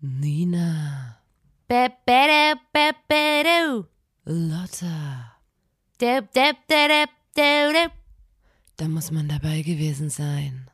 [0.00, 1.20] Nina.
[4.24, 5.36] Lotta,
[8.76, 10.68] da muss man dabei gewesen sein.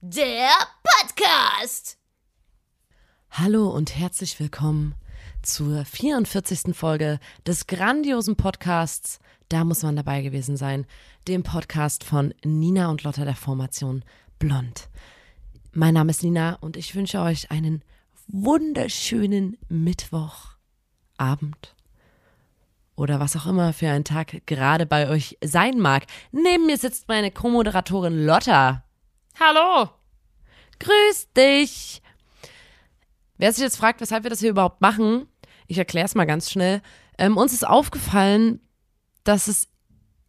[0.00, 0.50] Der
[0.82, 1.98] Podcast.
[3.30, 4.94] Hallo und herzlich willkommen
[5.48, 6.76] zur 44.
[6.76, 10.86] Folge des grandiosen Podcasts Da muss man dabei gewesen sein,
[11.26, 14.04] dem Podcast von Nina und Lotta der Formation
[14.38, 14.90] Blond.
[15.72, 17.82] Mein Name ist Nina und ich wünsche euch einen
[18.26, 21.74] wunderschönen Mittwochabend
[22.94, 26.04] oder was auch immer für ein Tag gerade bei euch sein mag.
[26.30, 28.84] Neben mir sitzt meine Co-Moderatorin Lotta.
[29.40, 29.88] Hallo.
[30.78, 32.02] Grüß dich!
[33.38, 35.28] Wer sich jetzt fragt, weshalb wir das hier überhaupt machen,
[35.68, 36.82] ich erkläre es mal ganz schnell.
[37.18, 38.60] Ähm, uns ist aufgefallen,
[39.22, 39.68] dass es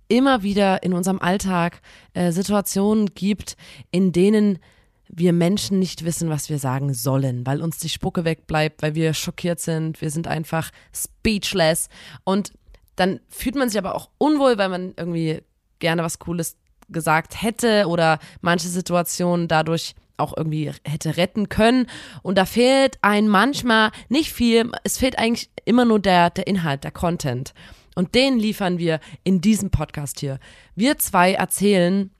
[0.07, 1.81] immer wieder in unserem Alltag
[2.13, 3.55] äh, Situationen gibt,
[3.91, 4.59] in denen
[5.07, 9.13] wir Menschen nicht wissen, was wir sagen sollen, weil uns die Spucke wegbleibt, weil wir
[9.13, 11.89] schockiert sind, wir sind einfach speechless
[12.23, 12.53] und
[12.95, 15.41] dann fühlt man sich aber auch unwohl, weil man irgendwie
[15.79, 16.57] gerne was Cooles
[16.89, 21.87] gesagt hätte oder manche Situationen dadurch auch irgendwie hätte retten können.
[22.21, 26.83] Und da fehlt ein manchmal nicht viel, es fehlt eigentlich immer nur der, der Inhalt,
[26.83, 27.53] der Content.
[27.95, 30.39] Und den liefern wir in diesem Podcast hier.
[30.75, 32.11] Wir zwei erzählen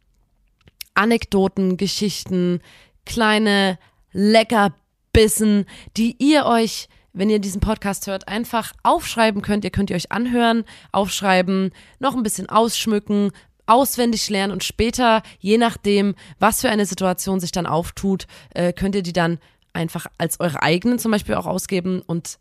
[0.93, 2.59] Anekdoten, Geschichten,
[3.05, 3.79] kleine
[4.11, 9.63] Leckerbissen, die ihr euch, wenn ihr diesen Podcast hört, einfach aufschreiben könnt.
[9.63, 13.31] Ihr könnt ihr euch anhören, aufschreiben, noch ein bisschen ausschmücken,
[13.69, 18.95] auswendig lernen und später, je nachdem, was für eine Situation sich dann auftut, äh, könnt
[18.95, 19.39] ihr die dann
[19.73, 22.39] einfach als eure eigenen zum Beispiel auch ausgeben und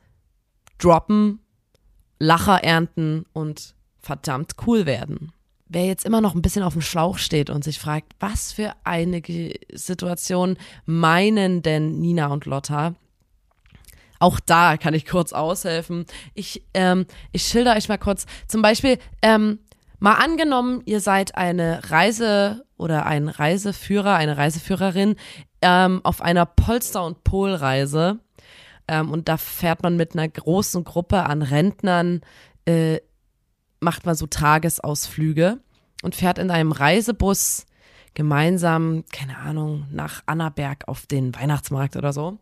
[0.78, 1.40] droppen,
[2.20, 5.32] Lacher ernten und verdammt cool werden.
[5.68, 8.74] Wer jetzt immer noch ein bisschen auf dem Schlauch steht und sich fragt, was für
[8.84, 9.22] eine
[9.72, 10.56] Situation
[10.86, 12.94] meinen denn Nina und Lotta?
[14.18, 16.06] Auch da kann ich kurz aushelfen.
[16.34, 18.26] Ich, ähm, ich schilder euch mal kurz.
[18.48, 19.60] Zum Beispiel, ähm,
[19.98, 25.16] mal angenommen, ihr seid eine Reise oder ein Reiseführer, eine Reiseführerin
[25.62, 28.18] ähm, auf einer Polster- und Polreise.
[28.86, 32.22] Ähm, und da fährt man mit einer großen Gruppe an Rentnern,
[32.64, 32.98] äh,
[33.80, 35.58] macht man so Tagesausflüge
[36.02, 37.66] und fährt in einem Reisebus
[38.14, 42.38] gemeinsam, keine Ahnung, nach Annaberg auf den Weihnachtsmarkt oder so.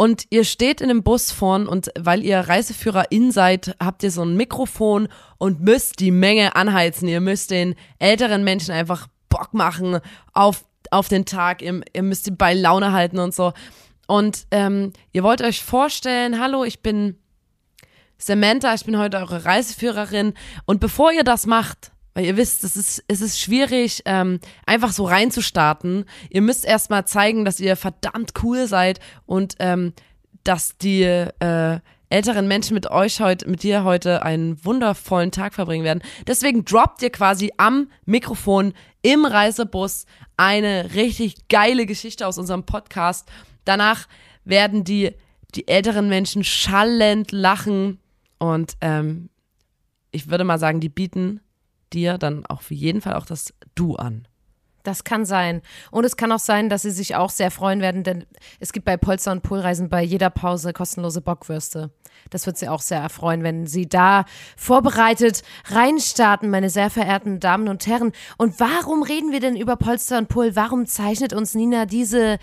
[0.00, 4.22] Und ihr steht in dem Bus vorn und weil ihr Reiseführerin seid, habt ihr so
[4.22, 7.08] ein Mikrofon und müsst die Menge anheizen.
[7.08, 9.98] Ihr müsst den älteren Menschen einfach Bock machen
[10.32, 11.62] auf, auf den Tag.
[11.62, 13.54] Ihr, ihr müsst sie bei Laune halten und so.
[14.06, 17.18] Und ähm, ihr wollt euch vorstellen, hallo, ich bin
[18.18, 20.34] Samantha, ich bin heute eure Reiseführerin.
[20.64, 24.90] Und bevor ihr das macht, weil ihr wisst, es ist, es ist schwierig, ähm, einfach
[24.90, 26.04] so reinzustarten.
[26.30, 29.92] Ihr müsst erstmal zeigen, dass ihr verdammt cool seid und ähm,
[30.42, 35.84] dass die äh, älteren Menschen mit euch heute, mit dir heute einen wundervollen Tag verbringen
[35.84, 36.02] werden.
[36.26, 40.04] Deswegen droppt ihr quasi am Mikrofon im Reisebus
[40.36, 43.28] eine richtig geile Geschichte aus unserem Podcast.
[43.64, 44.08] Danach
[44.44, 45.12] werden die,
[45.54, 48.00] die älteren Menschen schallend lachen
[48.40, 49.30] und ähm,
[50.10, 51.42] ich würde mal sagen, die bieten
[51.92, 54.26] dir dann auch für jeden Fall auch das Du an.
[54.88, 55.60] Das kann sein.
[55.90, 58.24] Und es kann auch sein, dass sie sich auch sehr freuen werden, denn
[58.58, 61.90] es gibt bei Polster- und Polreisen bei jeder Pause kostenlose Bockwürste.
[62.30, 64.24] Das wird sie auch sehr erfreuen, wenn sie da
[64.56, 68.12] vorbereitet reinstarten, meine sehr verehrten Damen und Herren.
[68.38, 70.56] Und warum reden wir denn über Polster und Pol?
[70.56, 72.38] Warum zeichnet uns Nina diese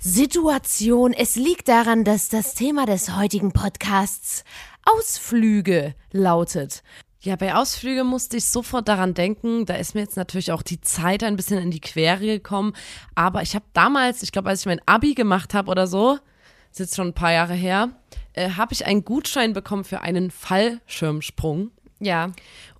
[0.00, 1.12] Situation?
[1.12, 4.44] Es liegt daran, dass das Thema des heutigen Podcasts
[4.84, 6.82] Ausflüge lautet.
[7.24, 9.64] Ja, bei Ausflüge musste ich sofort daran denken.
[9.64, 12.72] Da ist mir jetzt natürlich auch die Zeit ein bisschen in die Quere gekommen.
[13.14, 16.18] Aber ich habe damals, ich glaube, als ich mein Abi gemacht habe oder so,
[16.72, 17.90] ist jetzt schon ein paar Jahre her,
[18.32, 21.70] äh, habe ich einen Gutschein bekommen für einen Fallschirmsprung.
[22.00, 22.32] Ja.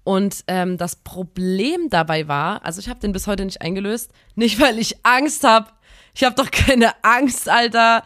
[0.02, 4.58] Und ähm, das Problem dabei war, also ich habe den bis heute nicht eingelöst, nicht
[4.58, 5.70] weil ich Angst habe.
[6.14, 8.02] Ich habe doch keine Angst, Alter.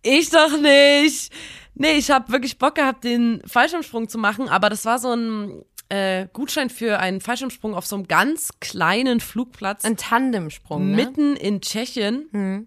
[0.00, 1.30] Ich doch nicht.
[1.78, 5.62] Nee, ich habe wirklich Bock gehabt, den Fallschirmsprung zu machen, aber das war so ein
[5.90, 10.90] äh, Gutschein für einen Fallschirmsprung auf so einem ganz kleinen Flugplatz Ein Tandemsprung.
[10.90, 10.96] Ne?
[10.96, 12.66] mitten in Tschechien.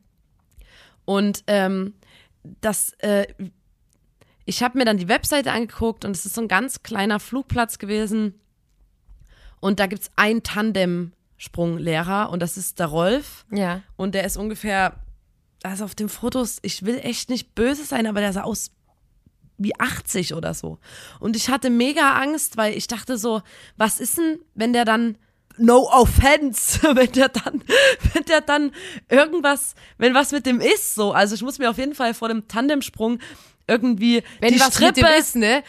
[1.05, 1.95] Und ähm,
[2.61, 3.25] das, äh,
[4.45, 7.79] ich habe mir dann die Webseite angeguckt und es ist so ein ganz kleiner Flugplatz
[7.79, 8.39] gewesen.
[9.59, 13.45] Und da gibt's einen Tandemsprunglehrer und das ist der Rolf.
[13.51, 13.81] Ja.
[13.97, 14.97] Und der ist ungefähr,
[15.63, 18.71] also auf den Fotos, ich will echt nicht böse sein, aber der sah aus
[19.59, 20.79] wie 80 oder so.
[21.19, 23.41] Und ich hatte mega Angst, weil ich dachte so,
[23.77, 25.17] was ist denn, wenn der dann
[25.57, 27.63] no offense, wenn der dann,
[28.13, 28.71] wenn der dann
[29.09, 31.11] irgendwas, wenn was mit dem ist, so.
[31.11, 33.19] Also ich muss mir auf jeden Fall vor dem Tandemsprung
[33.67, 35.63] irgendwie Wenn die was Strippe, mit dem ist, ne?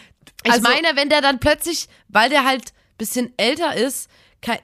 [0.45, 4.09] ich Also- meine, wenn der dann plötzlich, weil der halt bisschen älter ist,
[4.41, 4.59] kein,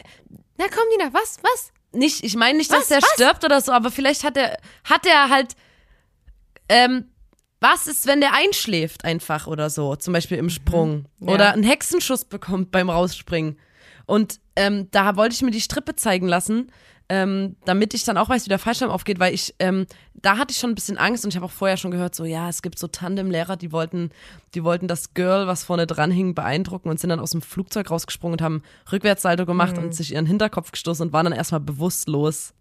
[0.58, 1.72] Na komm, Nina, was, was?
[1.92, 2.88] nicht, ich meine nicht, dass Was?
[2.88, 3.08] der Was?
[3.14, 5.56] stirbt oder so, aber vielleicht hat er, hat er halt,
[6.68, 7.10] ähm,
[7.72, 11.28] was ist, wenn der einschläft einfach oder so, zum Beispiel im Sprung Mhm.
[11.28, 11.34] Ja.
[11.34, 13.58] oder einen Hexenschuss bekommt beim Rausspringen.
[14.06, 16.70] Und ähm, da wollte ich mir die Strippe zeigen lassen,
[17.08, 20.50] ähm, damit ich dann auch weiß, wie der Fallschirm aufgeht, weil ich, ähm, da hatte
[20.52, 22.62] ich schon ein bisschen Angst und ich habe auch vorher schon gehört, so ja, es
[22.62, 24.10] gibt so Tandemlehrer, die wollten,
[24.54, 27.90] die wollten das Girl, was vorne dran hing, beeindrucken und sind dann aus dem Flugzeug
[27.92, 32.54] rausgesprungen und haben Rückwärtssalto gemacht und sich ihren Hinterkopf gestoßen und waren dann erstmal bewusstlos.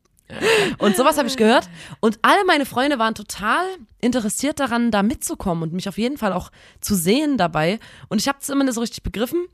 [0.79, 1.69] Und sowas habe ich gehört.
[1.99, 3.63] Und alle meine Freunde waren total
[4.01, 6.51] interessiert daran, da mitzukommen und mich auf jeden Fall auch
[6.81, 7.79] zu sehen dabei.
[8.09, 9.45] Und ich habe es immer nicht so richtig begriffen.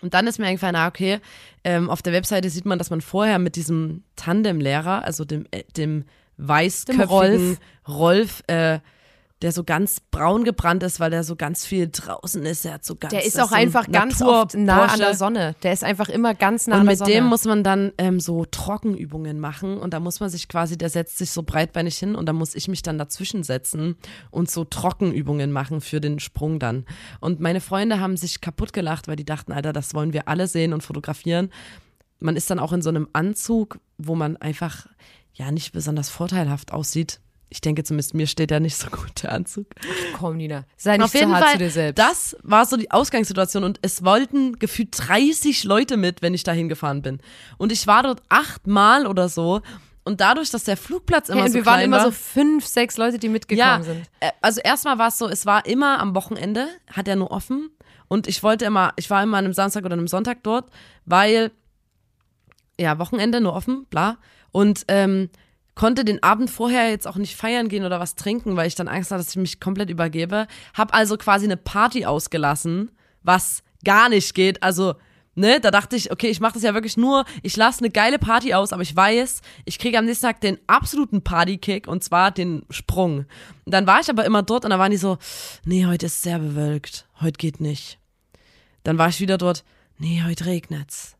[0.00, 1.20] Und dann ist mir eingefallen, ah, okay,
[1.62, 5.64] ähm, auf der Webseite sieht man, dass man vorher mit diesem Tandemlehrer, also dem, äh,
[5.76, 6.04] dem
[6.38, 7.58] weißköpfigen Rolf.
[7.86, 8.78] Rolf, äh,
[9.42, 12.64] der so ganz braun gebrannt ist, weil der so ganz viel draußen ist.
[12.64, 15.14] Der hat so ganz Der ist auch so ein einfach ganz oft nah an der.
[15.14, 15.54] Sonne.
[15.62, 17.10] Der ist einfach immer ganz nah Und an der mit Sonne.
[17.12, 20.90] dem muss man dann ähm, so Trockenübungen machen und da muss man sich quasi, der
[20.90, 23.96] setzt sich so breitbeinig hin und da muss ich mich dann dazwischen setzen
[24.30, 26.84] und so Trockenübungen machen für den Sprung dann.
[27.20, 30.48] Und meine Freunde haben sich kaputt gelacht, weil die dachten, Alter, das wollen wir alle
[30.48, 31.50] sehen und fotografieren.
[32.18, 34.86] Man ist dann auch in so einem Anzug, wo man einfach
[35.32, 37.20] ja nicht besonders vorteilhaft aussieht.
[37.50, 39.66] Ich denke zumindest, mir steht ja nicht so gut der Anzug.
[40.16, 40.64] Komm, Nina.
[40.76, 41.98] Sei nicht Auf jeden zu hart Fall, zu dir selbst.
[41.98, 46.52] das war so die Ausgangssituation und es wollten gefühlt 30 Leute mit, wenn ich da
[46.52, 47.18] hingefahren bin.
[47.58, 49.62] Und ich war dort achtmal oder so
[50.04, 52.66] und dadurch, dass der Flugplatz immer hey, und so wir waren immer war, so fünf,
[52.66, 54.08] sechs Leute, die mitgekommen ja, sind.
[54.20, 57.70] äh, also erstmal war es so, es war immer am Wochenende, hat er nur offen
[58.08, 60.70] und ich wollte immer, ich war immer an einem Samstag oder einem Sonntag dort,
[61.04, 61.50] weil
[62.80, 64.16] ja, Wochenende nur offen, bla.
[64.52, 65.28] Und ähm,
[65.74, 68.88] konnte den Abend vorher jetzt auch nicht feiern gehen oder was trinken, weil ich dann
[68.88, 70.46] Angst hatte, dass ich mich komplett übergebe.
[70.74, 72.90] Hab also quasi eine Party ausgelassen,
[73.22, 74.62] was gar nicht geht.
[74.62, 74.94] Also,
[75.34, 78.18] ne, da dachte ich, okay, ich mache das ja wirklich nur, ich lasse eine geile
[78.18, 82.30] Party aus, aber ich weiß, ich kriege am nächsten Tag den absoluten Partykick und zwar
[82.30, 83.26] den Sprung.
[83.64, 85.18] Und dann war ich aber immer dort und da waren die so,
[85.64, 87.98] nee, heute ist sehr bewölkt, heute geht nicht.
[88.82, 89.64] Dann war ich wieder dort,
[89.98, 91.16] nee, heute regnet's.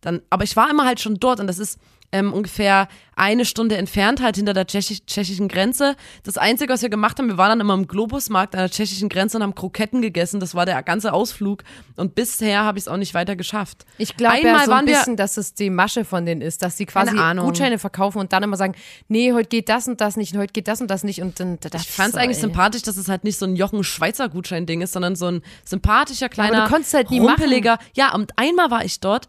[0.00, 1.78] Dann, aber ich war immer halt schon dort und das ist
[2.12, 5.96] ähm, ungefähr eine Stunde entfernt, halt hinter der tschechisch, tschechischen Grenze.
[6.22, 9.08] Das Einzige, was wir gemacht haben, wir waren dann immer im Globusmarkt an der tschechischen
[9.08, 10.40] Grenze und haben Kroketten gegessen.
[10.40, 11.62] Das war der ganze Ausflug.
[11.96, 13.84] Und bisher habe ich es auch nicht weiter geschafft.
[13.98, 16.62] Ich glaube Einmal ja so ein wir- bisschen, dass es die Masche von denen ist,
[16.62, 17.16] dass sie quasi.
[17.38, 18.74] Gutscheine verkaufen und dann immer sagen,
[19.08, 21.38] nee, heute geht das und das nicht und heute geht das und das nicht und
[21.40, 25.16] dann Ich fand es eigentlich sympathisch, dass es halt nicht so ein Jochen-Schweizer-Gutschein-Ding ist, sondern
[25.16, 27.78] so ein sympathischer, kleiner, du konntest halt nie rumpeliger.
[27.94, 29.28] Ja, und einmal war ich dort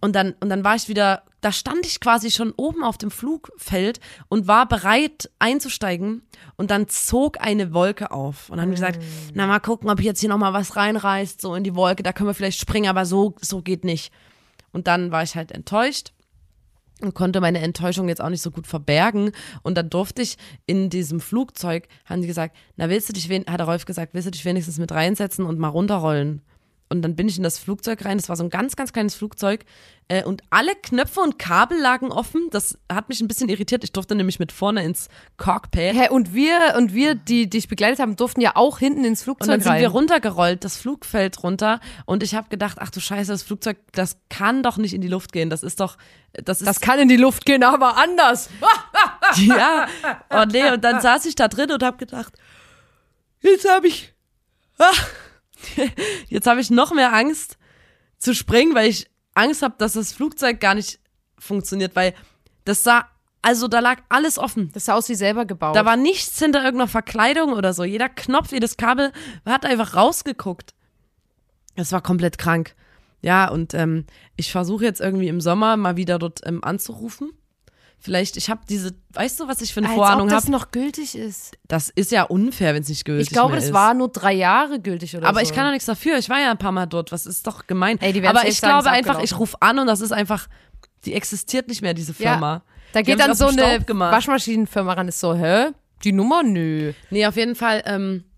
[0.00, 3.10] und dann, und dann war ich wieder, da stand ich quasi schon oben auf dem
[3.10, 6.22] Flugfeld und war bereit einzusteigen
[6.56, 9.02] und dann zog eine Wolke auf und dann haben wir gesagt,
[9.34, 12.28] na mal gucken, ob jetzt hier nochmal was reinreißt, so in die Wolke, da können
[12.28, 14.12] wir vielleicht springen, aber so, so geht nicht.
[14.72, 16.12] Und dann war ich halt enttäuscht
[17.00, 19.32] und konnte meine Enttäuschung jetzt auch nicht so gut verbergen.
[19.62, 20.36] Und dann durfte ich
[20.66, 24.26] in diesem Flugzeug, haben die gesagt, na willst du dich, hat der Rolf gesagt, willst
[24.26, 26.42] du dich wenigstens mit reinsetzen und mal runterrollen?
[26.92, 28.18] Und dann bin ich in das Flugzeug rein.
[28.18, 29.64] Das war so ein ganz, ganz kleines Flugzeug.
[30.08, 32.48] Äh, und alle Knöpfe und Kabel lagen offen.
[32.50, 33.84] Das hat mich ein bisschen irritiert.
[33.84, 35.94] Ich durfte nämlich mit vorne ins Cockpit.
[35.94, 39.24] Hä, und wir, und wir, die dich begleitet haben, durften ja auch hinten ins Und
[39.24, 39.80] Flugzeug dann sind rein.
[39.82, 41.78] wir runtergerollt, das Flugfeld runter.
[42.06, 45.08] Und ich habe gedacht, ach du Scheiße, das Flugzeug, das kann doch nicht in die
[45.08, 45.48] Luft gehen.
[45.48, 45.96] Das ist doch,
[46.32, 48.50] das ist das kann in die Luft gehen, aber anders.
[49.36, 49.86] Ja,
[50.30, 52.34] oh nee, und dann saß ich da drin und habe gedacht,
[53.42, 54.12] jetzt habe ich,
[54.78, 54.90] ah,
[56.28, 57.58] jetzt habe ich noch mehr Angst
[58.18, 61.00] zu springen, weil ich Angst habe, dass das Flugzeug gar nicht
[61.38, 62.14] funktioniert, weil
[62.64, 63.08] das sah,
[63.42, 64.70] also da lag alles offen.
[64.72, 65.74] Das sah aus wie selber gebaut.
[65.74, 67.84] Da war nichts hinter irgendeiner Verkleidung oder so.
[67.84, 69.12] Jeder Knopf, jedes Kabel
[69.46, 70.74] hat einfach rausgeguckt.
[71.76, 72.74] Das war komplett krank.
[73.22, 77.32] Ja, und ähm, ich versuche jetzt irgendwie im Sommer mal wieder dort ähm, anzurufen.
[78.02, 80.52] Vielleicht, ich habe diese, weißt du, was ich für eine Als Vorahnung ob das habe?
[80.52, 81.52] noch gültig ist.
[81.68, 83.72] Das ist ja unfair, wenn es nicht gültig Ich glaube, das ist.
[83.74, 85.44] war nur drei Jahre gültig oder Aber so.
[85.44, 86.16] ich kann doch nichts dafür.
[86.16, 87.12] Ich war ja ein paar Mal dort.
[87.12, 88.00] Was ist doch gemein.
[88.00, 90.48] Ey, die Aber ich sagen, glaube ist einfach, ich rufe an und das ist einfach,
[91.04, 92.62] die existiert nicht mehr, diese Firma.
[92.92, 93.84] Da Die geht dann so eine.
[93.86, 95.68] Waschmaschinenfirma ran, ist so, hä?
[96.02, 96.42] Die Nummer?
[96.42, 96.92] Nö.
[97.10, 98.29] Nee, auf jeden Fall, ähm, äh,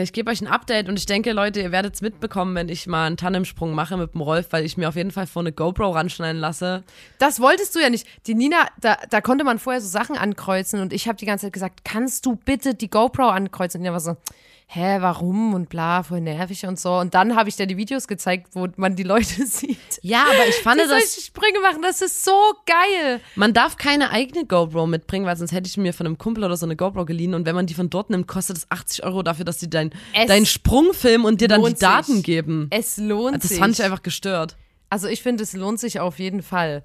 [0.00, 2.86] ich gebe euch ein Update und ich denke, Leute, ihr werdet es mitbekommen, wenn ich
[2.86, 5.52] mal einen Tandemsprung mache mit dem Rolf, weil ich mir auf jeden Fall vor eine
[5.52, 6.82] GoPro ranschneiden lasse.
[7.18, 8.06] Das wolltest du ja nicht.
[8.26, 11.46] Die Nina, da, da konnte man vorher so Sachen ankreuzen und ich habe die ganze
[11.46, 13.78] Zeit gesagt, kannst du bitte die GoPro ankreuzen?
[13.78, 14.16] Und Nina war so,
[14.66, 16.94] hä, warum und bla, voll nervig und so.
[16.98, 19.78] Und dann habe ich dir die Videos gezeigt, wo man die Leute sieht.
[20.02, 20.90] Ja, aber ich fand die das.
[21.12, 22.32] solche Sprünge machen, das ist so
[22.66, 23.20] geil.
[23.36, 26.56] Man darf keine eigene GoPro mitbringen, weil sonst hätte ich mir von einem Kumpel oder
[26.56, 27.34] so eine GoPro geliehen.
[27.34, 29.90] Und wenn man die von dort nimmt, kostet es 80 Euro dafür, dass sie dein,
[30.14, 31.78] Es deinen Sprung filmen und dir dann die sich.
[31.78, 32.68] Daten geben.
[32.70, 33.58] Es lohnt Das sich.
[33.58, 34.56] fand ich einfach gestört.
[34.88, 36.82] Also ich finde, es lohnt sich auf jeden Fall.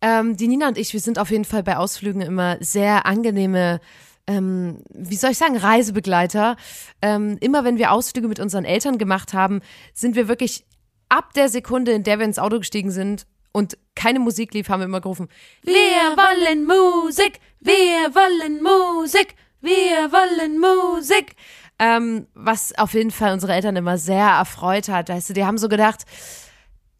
[0.00, 3.80] Ähm, die Nina und ich, wir sind auf jeden Fall bei Ausflügen immer sehr angenehme,
[4.26, 6.56] ähm, wie soll ich sagen, Reisebegleiter.
[7.02, 9.60] Ähm, immer wenn wir Ausflüge mit unseren Eltern gemacht haben,
[9.92, 10.64] sind wir wirklich
[11.08, 14.80] ab der Sekunde, in der wir ins Auto gestiegen sind und keine Musik lief, haben
[14.80, 15.28] wir immer gerufen,
[15.62, 21.36] wir wollen Musik, wir wollen Musik, wir wollen Musik.
[21.78, 25.08] Ähm, was auf jeden Fall unsere Eltern immer sehr erfreut hat.
[25.08, 26.04] Weißt du, die haben so gedacht,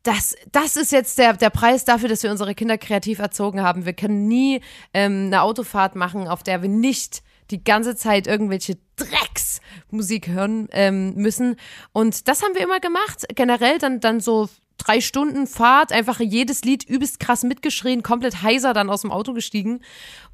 [0.04, 3.86] das, das ist jetzt der, der Preis dafür, dass wir unsere Kinder kreativ erzogen haben.
[3.86, 4.60] Wir können nie
[4.92, 11.14] ähm, eine Autofahrt machen, auf der wir nicht die ganze Zeit irgendwelche Drecksmusik hören ähm,
[11.14, 11.56] müssen.
[11.92, 13.24] Und das haben wir immer gemacht.
[13.34, 18.74] Generell dann, dann so drei Stunden Fahrt, einfach jedes Lied übelst krass mitgeschrien, komplett heiser
[18.74, 19.80] dann aus dem Auto gestiegen.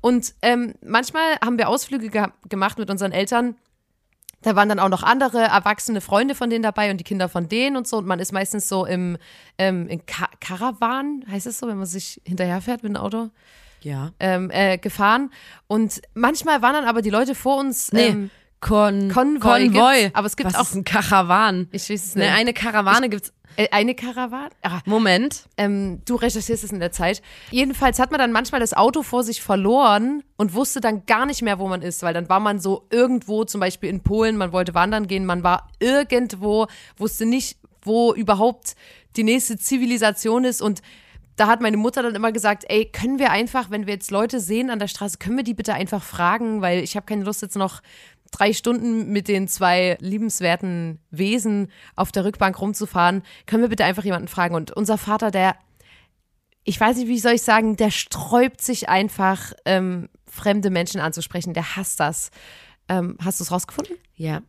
[0.00, 3.56] Und ähm, manchmal haben wir Ausflüge ge gemacht mit unseren Eltern.
[4.42, 7.48] Da waren dann auch noch andere erwachsene Freunde von denen dabei und die Kinder von
[7.48, 7.98] denen und so.
[7.98, 9.18] Und man ist meistens so im,
[9.58, 13.28] ähm, in Ka Karawan, heißt es so, wenn man sich hinterherfährt mit dem Auto,
[13.82, 14.12] Ja.
[14.18, 15.30] ähm, äh, gefahren.
[15.66, 17.92] Und manchmal waren dann aber die Leute vor uns.
[17.92, 18.08] Nee.
[18.08, 18.30] Ähm,
[18.60, 20.10] Kon Konvoi Konvoi.
[20.12, 21.68] aber es gibt Was auch- ist ein Karawan.
[21.72, 22.34] ich weiß es Ne, nicht.
[22.34, 23.32] eine Karawane gibt's.
[23.56, 24.48] Äh, eine Karawan?
[24.62, 25.44] Ah, Moment.
[25.56, 27.20] ähm, du recherchierst es in der Zeit.
[27.50, 31.42] Jedenfalls hat man dann manchmal das Auto vor sich verloren und wusste dann gar nicht
[31.42, 34.52] mehr, wo man ist, weil dann war man so irgendwo, zum Beispiel in Polen, man
[34.52, 38.76] wollte wandern gehen, man war irgendwo, wusste nicht, wo überhaupt
[39.16, 40.80] die nächste Zivilisation ist und
[41.36, 44.38] da hat meine Mutter dann immer gesagt, ey, können wir einfach, wenn wir jetzt Leute
[44.40, 47.40] sehen an der Straße, können wir die bitte einfach fragen, weil ich habe keine Lust
[47.42, 47.80] jetzt noch
[48.30, 53.22] drei Stunden mit den zwei liebenswerten Wesen auf der Rückbank rumzufahren.
[53.46, 54.54] Können wir bitte einfach jemanden fragen?
[54.54, 55.56] Und unser Vater, der
[56.64, 61.54] ich weiß nicht, wie soll ich sagen, der sträubt sich einfach, ähm, fremde Menschen anzusprechen.
[61.54, 62.30] Der hasst das.
[62.88, 63.96] Ähm, hast du es rausgefunden?
[64.14, 64.42] Ja.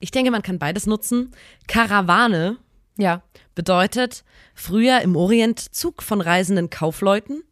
[0.00, 1.32] Ich denke, man kann beides nutzen.
[1.66, 2.56] Karawane
[2.96, 3.22] Ja.
[3.54, 7.42] bedeutet früher im Orient Zug von reisenden Kaufleuten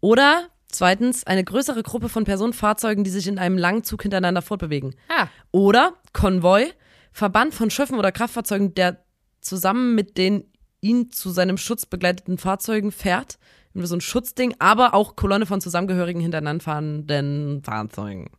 [0.00, 4.94] oder zweitens eine größere Gruppe von Personenfahrzeugen, die sich in einem langen Zug hintereinander fortbewegen.
[5.08, 6.66] Ah, Oder Konvoi,
[7.12, 8.98] Verband von Schiffen oder Kraftfahrzeugen, der
[9.40, 10.44] zusammen mit den
[10.80, 13.38] ihn zu seinem Schutz begleiteten Fahrzeugen fährt.
[13.74, 18.30] So ein Schutzding, aber auch Kolonne von zusammengehörigen hintereinander fahrenden Fahrzeugen.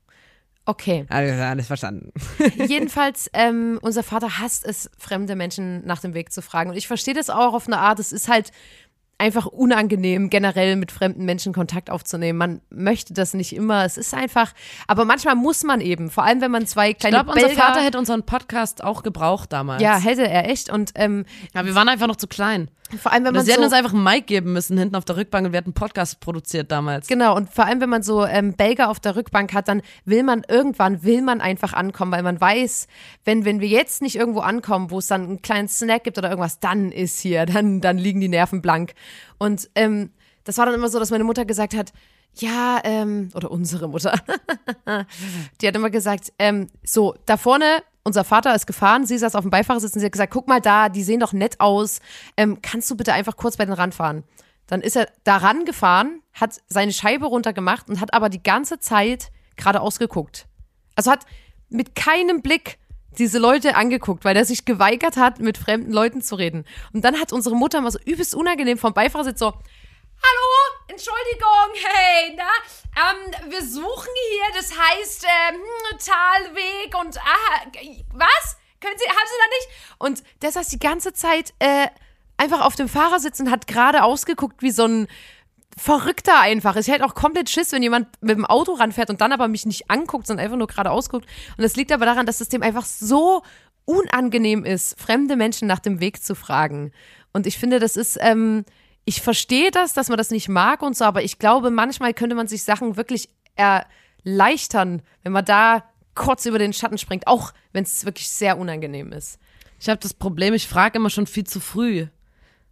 [0.66, 1.06] okay.
[1.10, 2.12] Also alles verstanden.
[2.68, 6.70] Jedenfalls, ähm, unser Vater hasst es, fremde Menschen nach dem Weg zu fragen.
[6.72, 8.00] Und ich verstehe das auch auf eine Art.
[8.00, 8.52] Es ist halt
[9.22, 12.38] einfach unangenehm, generell mit fremden Menschen Kontakt aufzunehmen.
[12.38, 13.86] Man möchte das nicht immer.
[13.86, 14.54] Es ist einfach,
[14.88, 16.10] aber manchmal muss man eben.
[16.10, 19.54] Vor allem, wenn man zwei Ich kleine glaube, unser Vater hätte unseren Podcast auch gebraucht
[19.54, 19.82] damals.
[19.82, 20.70] ja, hätte er echt.
[20.72, 22.70] Und ähm, Ja, wir waren einfach noch zu klein.
[22.98, 25.06] Vor allem, wenn man Sie hätten so uns einfach einen Mic geben müssen hinten auf
[25.06, 27.08] der Rückbank und wir hätten einen Podcast produziert damals.
[27.08, 30.24] Genau, und vor allem, wenn man so ähm, Belger auf der Rückbank hat, dann will
[30.24, 32.88] man irgendwann, will man einfach ankommen, weil man weiß,
[33.26, 36.30] wenn, wenn wir jetzt nicht irgendwo ankommen, wo es dann einen kleinen Snack gibt oder
[36.30, 38.94] irgendwas, dann ist hier, dann, dann liegen die Nerven blank.
[39.38, 40.12] Und ähm,
[40.44, 41.94] das war dann immer so, dass meine Mutter gesagt hat,
[42.36, 44.20] ja, ähm, oder unsere Mutter,
[45.62, 49.44] die hat immer gesagt, ähm, so, da vorne, unser Vater ist gefahren, sie saß auf
[49.44, 52.00] dem Beifahrersitz und sie hat gesagt, guck mal da, die sehen doch nett aus,
[52.38, 54.24] ähm, kannst du bitte einfach kurz bei den Rand fahren?
[54.68, 59.32] Dann ist er daran gefahren, hat seine Scheibe runtergemacht und hat aber die ganze Zeit
[59.56, 60.48] geradeaus geguckt.
[60.96, 61.26] Also hat
[61.70, 62.78] mit keinem Blick
[63.18, 66.64] diese Leute angeguckt, weil er sich geweigert hat, mit fremden Leuten zu reden.
[66.94, 69.54] Und dann hat unsere Mutter mal so übelst unangenehm vom Beifahrersitz so,
[70.24, 72.52] Hallo, Entschuldigung, hey, na,
[72.96, 75.62] ähm, wir suchen hier, das heißt, ähm,
[75.98, 77.66] Talweg und, ah,
[78.14, 78.58] was?
[78.80, 79.70] Können Sie, haben Sie da nicht?
[79.98, 81.88] Und der saß die ganze Zeit, äh,
[82.38, 85.08] einfach auf dem Fahrersitz und hat gerade ausgeguckt wie so ein
[85.78, 86.76] Verrückter einfach.
[86.76, 89.66] Ich hätte auch komplett Schiss, wenn jemand mit dem Auto ranfährt und dann aber mich
[89.66, 91.28] nicht anguckt, sondern einfach nur gerade ausguckt.
[91.58, 93.44] Und das liegt aber daran, dass es dem einfach so
[93.86, 96.92] unangenehm ist, fremde Menschen nach dem Weg zu fragen.
[97.34, 98.66] Und ich finde, das ist, ähm,
[99.12, 102.34] ich verstehe das, dass man das nicht mag und so, aber ich glaube, manchmal könnte
[102.34, 103.28] man sich Sachen wirklich
[103.58, 105.84] erleichtern, wenn man da
[106.16, 109.38] kurz über den Schatten springt, auch wenn es wirklich sehr unangenehm ist.
[109.82, 112.08] Ich habe das Problem, ich frage immer schon viel zu früh.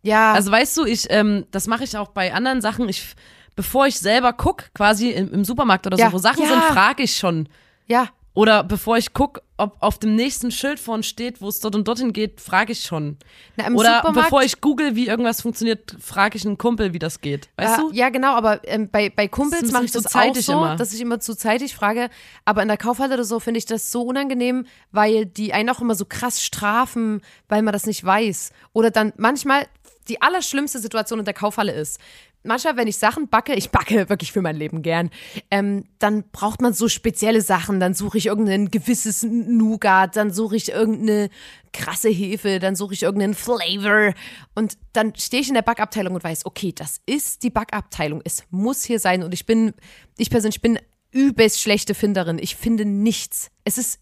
[0.02, 2.88] Ja, Also weißt du, ich, ähm, das mache ich auch bei anderen Sachen.
[2.88, 3.16] Ich,
[3.58, 6.48] bevor ich selber guck, quasi im, im Supermarkt oder Ja, so, wo Sachen ja.
[6.50, 7.50] sind, frage ich schon.
[7.86, 8.08] ja.
[8.40, 11.86] Oder bevor ich gucke, ob auf dem nächsten Schild vorne steht, wo es dort und
[11.86, 13.18] dorthin geht, frage ich schon.
[13.58, 17.50] Na, Oder bevor ich google, wie irgendwas funktioniert, frage ich einen Kumpel, wie das geht.
[17.58, 17.92] Weißt ja, du?
[17.92, 20.76] Ja, genau, aber ähm, bei, bei Kumpels mache ich das zeitig auch so, immer.
[20.78, 22.10] dass ich immer zu zeitig frage.
[22.46, 25.82] Aber in der Kaufhalle oder so finde ich das so unangenehm, weil die einen auch
[25.82, 27.20] immer so krass strafen,
[27.50, 28.54] weil man das nicht weiß.
[28.72, 29.66] Oder dann manchmal
[30.08, 32.00] die allerschlimmste Situation in der Kaufhalle ist.
[32.44, 35.10] Manchmal, wenn ich Sachen backe, ich backe wirklich für mein Leben gern,
[35.52, 37.80] ähm, dann braucht man so spezielle Sachen.
[37.80, 41.30] Dann suche ich irgendein gewisses Nougat, dann suche ich irgendeine
[41.74, 44.14] krasse Hefe, dann suche ich irgendeinen Flavor.
[44.56, 48.22] Und dann stehe ich in der Backabteilung und weiß, okay, das ist die Backabteilung.
[48.24, 49.24] Es muss hier sein.
[49.24, 49.74] Und ich bin,
[50.18, 50.80] ich persönlich bin
[51.12, 52.40] übelst schlechte Finderin.
[52.40, 53.52] Ich finde nichts.
[53.66, 54.00] Es ist,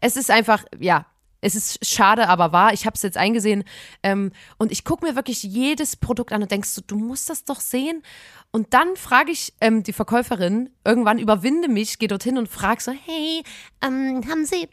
[0.00, 1.06] es ist einfach, ja,
[1.40, 2.72] es ist schade, aber wahr.
[2.72, 3.64] Ich habe es jetzt eingesehen.
[4.02, 7.44] Ähm, und ich gucke mir wirklich jedes Produkt an und denkst so, du musst das
[7.44, 8.02] doch sehen.
[8.50, 12.92] Und dann frage ich ähm, die Verkäuferin, irgendwann überwinde mich, gehe dorthin und frage so,
[12.92, 13.42] hey,
[13.82, 14.68] Ähm, haben Sie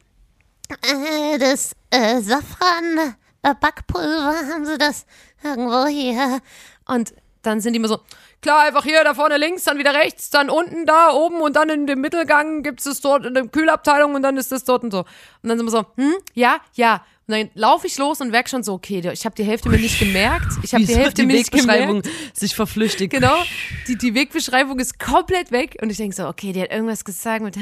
[0.70, 3.54] äh, das äh, Safran äh?
[3.94, 5.06] Haben Sie das
[5.44, 6.42] irgendwo hier?
[6.86, 8.00] Und dann sind die immer so,
[8.41, 11.70] klar, einfach hier, da vorne links, dann wieder rechts, dann unten, da oben und dann
[11.70, 14.91] in dem Mittelgang gibt es dort in der Kühlabteilung und dann ist das dort und
[14.91, 15.00] so.
[15.00, 17.03] Und dann sind wir so, hm, ja, ja.
[17.30, 19.80] Und dann laufe ich los und merke schon so, okay, ich habe die Hälfte mir
[19.80, 20.46] nicht gemerkt.
[20.64, 22.38] Ich habe die Hälfte die mir nicht Wegbeschreibung gemerkt.
[22.38, 23.12] sich verflüchtigt.
[23.12, 23.36] Genau,
[23.90, 27.44] die, die Wegbeschreibung ist komplett weg und ich denke so, okay, die hat irgendwas gesagt
[27.44, 27.58] mit,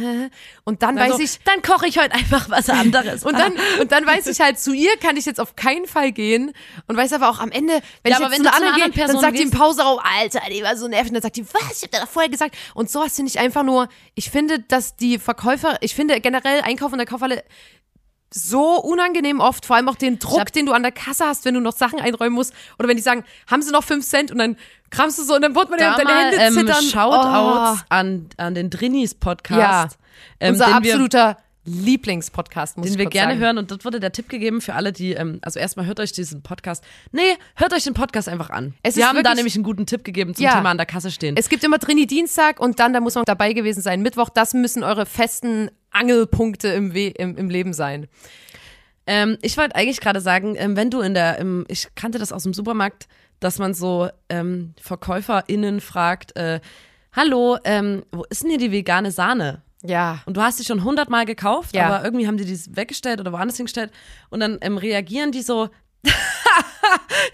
[0.66, 3.24] und dann weiß Also, ich, dann koche ich heute einfach was anderes.
[3.24, 6.12] und dann, und dann weiß ich halt, zu ihr kann ich jetzt auf keinen Fall
[6.12, 6.52] gehen
[6.86, 8.92] und weiß aber auch am Ende, wenn Ja, ich aber jetzt zu einer einer anderen
[8.92, 11.38] gehe, anderen dann sagt die im Pauseraum, Alter, die war so nervig, und dann sagt
[11.38, 12.56] die, was, ich hab dir doch vorher gesagt.
[12.76, 16.94] Und sowas finde ich einfach nur, ich finde, dass die Verkäufer, ich finde generell Einkaufen
[16.94, 17.44] in der Kaufhalle
[18.34, 21.54] so unangenehm oft, vor allem auch den Druck, den du an der Kasse hast, wenn
[21.54, 24.38] du noch Sachen einräumen musst oder wenn die sagen, haben sie noch fünf Cent und
[24.40, 24.58] dann
[24.90, 26.84] kramst du so und dann wird man da deine Hände ähm, zittern.
[26.84, 27.84] Shoutouts Oh.
[27.90, 29.60] an, an den Drinis Podcast.
[29.60, 29.88] Ja,
[30.40, 33.40] ähm, Unser absoluter Lieblingspodcast, muss den ich wir gerne sagen.
[33.44, 33.58] hören.
[33.58, 36.44] Und dort wurde der Tipp gegeben für alle, die, ähm, also erstmal hört euch diesen
[36.44, 36.84] Podcast.
[37.12, 37.22] Nee,
[37.56, 38.74] hört euch den Podcast einfach an.
[38.84, 40.56] Es Wir haben da wirklich- nämlich einen guten Tipp gegeben zum Ja.
[40.56, 41.36] Thema an der Kasse stehen.
[41.38, 44.02] Es gibt immer Trini Dienstag und dann, da muss man dabei gewesen sein.
[44.02, 48.08] Mittwoch, das müssen eure festen Angelpunkte im, We im, im Leben sein.
[49.08, 52.32] Ähm, ich wollte eigentlich gerade sagen, ähm, wenn du in der, im, ich kannte das
[52.32, 53.08] aus dem Supermarkt,
[53.40, 56.60] dass man so ähm, VerkäuferInnen fragt, äh,
[57.14, 59.62] hallo, ähm, wo ist denn hier die vegane Sahne?
[59.84, 60.20] Ja.
[60.26, 61.86] Und du hast die schon hundertmal gekauft, Ja.
[61.88, 63.92] aber irgendwie haben die die weggestellt oder woanders hingestellt
[64.30, 65.70] und dann ähm, reagieren die so,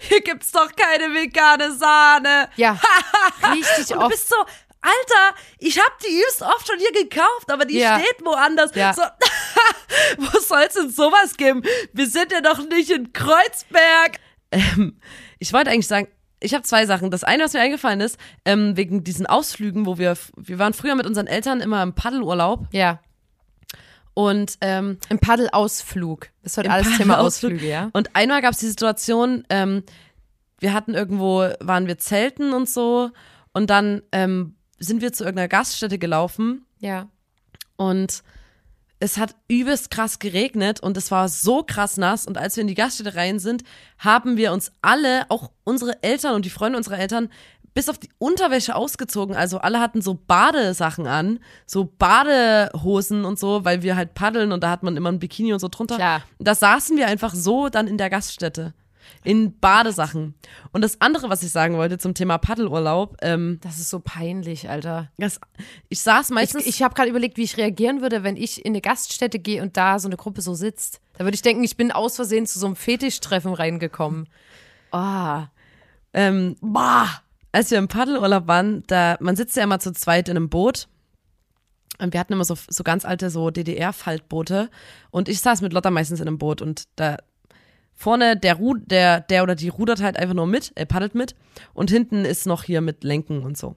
[0.00, 2.48] hier gibt's doch keine vegane Sahne.
[2.56, 2.78] Ja.
[3.52, 4.10] Richtig Und du oft.
[4.10, 4.36] bist so,
[4.82, 7.98] Alter, ich hab die übst oft schon hier gekauft, aber die Ja.
[8.00, 8.74] steht woanders.
[8.74, 8.92] Ja.
[8.92, 9.02] So,
[10.18, 11.62] wo soll's denn sowas geben?
[11.92, 14.18] Wir sind ja doch nicht in Kreuzberg.
[14.50, 14.98] Ähm,
[15.38, 16.08] ich wollte eigentlich sagen,
[16.40, 17.10] ich habe zwei Sachen.
[17.12, 20.96] Das eine, was mir eingefallen ist, ähm, wegen diesen Ausflügen, wo wir, wir waren früher
[20.96, 22.98] mit unseren Eltern immer im Paddelurlaub Ja.
[24.14, 26.28] und ähm, Im Paddelausflug.
[26.42, 27.18] Das wird Im alles Thema.
[27.18, 27.90] Ausflüge, ja.
[27.92, 29.84] Und einmal gab es die Situation, ähm,
[30.58, 33.10] wir hatten irgendwo, waren wir zelten und so
[33.52, 37.08] und dann ähm, sind wir zu irgendeiner Gaststätte gelaufen Ja.
[37.76, 38.22] und
[39.00, 42.68] es hat übelst krass geregnet und es war so krass nass und als wir in
[42.68, 43.64] die Gaststätte rein sind,
[43.98, 47.28] haben wir uns alle, auch unsere Eltern und die Freunde unserer Eltern,
[47.74, 49.34] bis auf die Unterwäsche ausgezogen.
[49.34, 54.62] Also alle hatten so Badesachen an, so Badehosen und so, weil wir halt paddeln und
[54.62, 55.96] da hat man immer ein Bikini und so drunter.
[55.96, 56.22] Klar.
[56.38, 58.74] Da saßen wir einfach so dann in der Gaststätte.
[59.24, 60.34] In Badesachen.
[60.72, 64.68] Und das andere, was ich sagen wollte zum Thema Paddelurlaub, ähm, Das ist so peinlich,
[64.68, 65.10] Alter.
[65.18, 65.40] das,
[65.88, 66.66] ich saß Ich, meistens.
[66.66, 69.76] ich habe gerade überlegt, wie ich reagieren würde, wenn ich in eine Gaststätte gehe und
[69.76, 71.00] da so eine Gruppe so sitzt.
[71.18, 74.28] Da würde ich denken, ich bin aus Versehen zu so einem Fetischtreffen reingekommen.
[74.92, 75.42] Oh.
[76.14, 77.08] Ähm, boah,
[77.52, 80.88] als wir im Paddelurlaub waren, da, man sitzt ja immer zu zweit in einem Boot.
[81.98, 84.70] Und wir hatten immer so, so ganz alte so DDR-Faltboote.
[85.10, 87.18] Und ich saß mit Lotta meistens in einem Boot und da
[87.94, 91.34] vorne der, Ru der, der oder die rudert halt einfach nur mit, er paddelt mit.
[91.74, 93.76] Und hinten ist noch hier mit Lenken und so.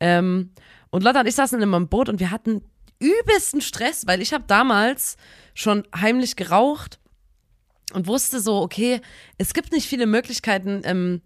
[0.00, 0.50] Ähm,
[0.90, 2.62] und Lotta und ich saßen in einem Boot und wir hatten
[3.00, 5.16] übelsten Stress, weil ich habe damals
[5.54, 6.98] schon heimlich geraucht
[7.92, 9.00] und wusste so, okay,
[9.38, 11.22] es gibt nicht viele Möglichkeiten, ähm,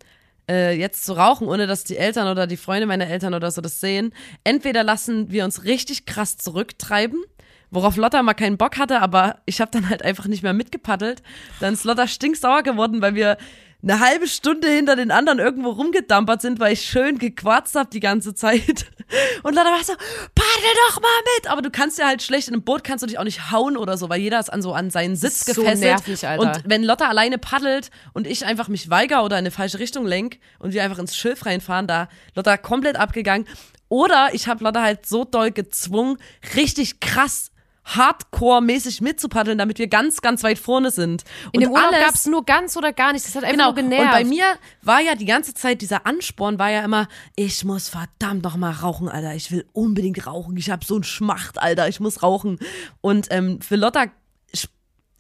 [0.49, 3.61] äh, jetzt zu rauchen, ohne dass die Eltern oder die Freunde meiner Eltern oder so
[3.61, 4.15] das sehen.
[4.45, 7.23] Entweder lassen wir uns richtig krass zurücktreiben,
[7.71, 11.23] worauf Lotta mal keinen Bock hatte, aber ich habe dann halt einfach nicht mehr mitgepaddelt.
[11.61, 13.37] Dann ist Lotta stinksauer geworden, weil wir
[13.81, 18.01] eine halbe Stunde hinter den anderen irgendwo rumgedampert sind, weil ich schön gequarzt habe die
[18.01, 18.87] ganze Zeit.
[19.45, 19.93] Und Lotta war so,
[20.35, 21.49] paddel doch mal mit.
[21.49, 23.77] Aber du kannst ja halt schlecht in einem Boot, kannst du dich auch nicht hauen
[23.77, 25.91] oder so, weil jeder ist an so an seinen Sitz ist so gefesselt.
[25.93, 26.43] nervig, Alter.
[26.43, 30.07] Und wenn Lotta alleine paddelt und ich einfach mich weigere oder in eine falsche Richtung
[30.07, 33.47] lenk und wir einfach ins Schilf reinfahren, da Lotta komplett abgegangen.
[33.89, 36.19] Oder ich habe Lotta halt so doll gezwungen,
[36.57, 37.53] richtig krass
[37.97, 41.25] Hardcore-mäßig mitzupaddeln, damit wir ganz, ganz weit vorne sind.
[41.53, 43.27] In dem und Urlaub gab es nur ganz oder gar nichts.
[43.27, 43.67] Das hat einfach Genau.
[43.67, 44.03] nur genervt.
[44.05, 44.45] Und bei mir
[44.83, 48.73] war ja die ganze Zeit dieser Ansporn war ja immer, ich muss verdammt noch mal
[48.73, 49.35] rauchen, Alter.
[49.35, 50.57] Ich will unbedingt rauchen.
[50.57, 51.89] Ich habe so einen Schmacht, Alter.
[51.89, 52.59] Ich muss rauchen.
[53.01, 54.07] Und ähm, für Lotta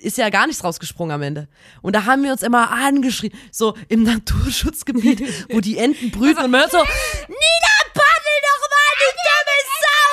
[0.01, 1.49] ist ja gar nichts rausgesprungen am Ende.
[1.83, 6.53] Und da haben wir uns immer angeschrien, so im Naturschutzgebiet, wo die Enten brüten und
[6.53, 10.09] man hört so, Nina, paddel doch mal, die dumme Sau,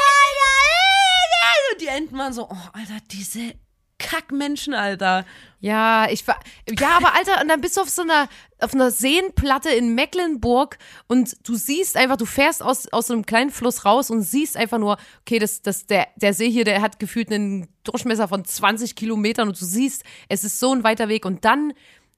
[0.49, 1.71] Alter.
[1.71, 3.53] Und die Enten waren so, oh, Alter, diese
[3.97, 5.25] Kackmenschen, Alter.
[5.59, 6.39] Ja, ich war.
[6.67, 8.27] Ja, aber Alter, und dann bist du auf so einer,
[8.59, 13.25] auf einer Seenplatte in Mecklenburg und du siehst einfach, du fährst aus, aus so einem
[13.25, 16.81] kleinen Fluss raus und siehst einfach nur, okay, das, das, der, der See hier, der
[16.81, 21.07] hat gefühlt einen Durchmesser von 20 Kilometern und du siehst, es ist so ein weiter
[21.07, 21.73] Weg und dann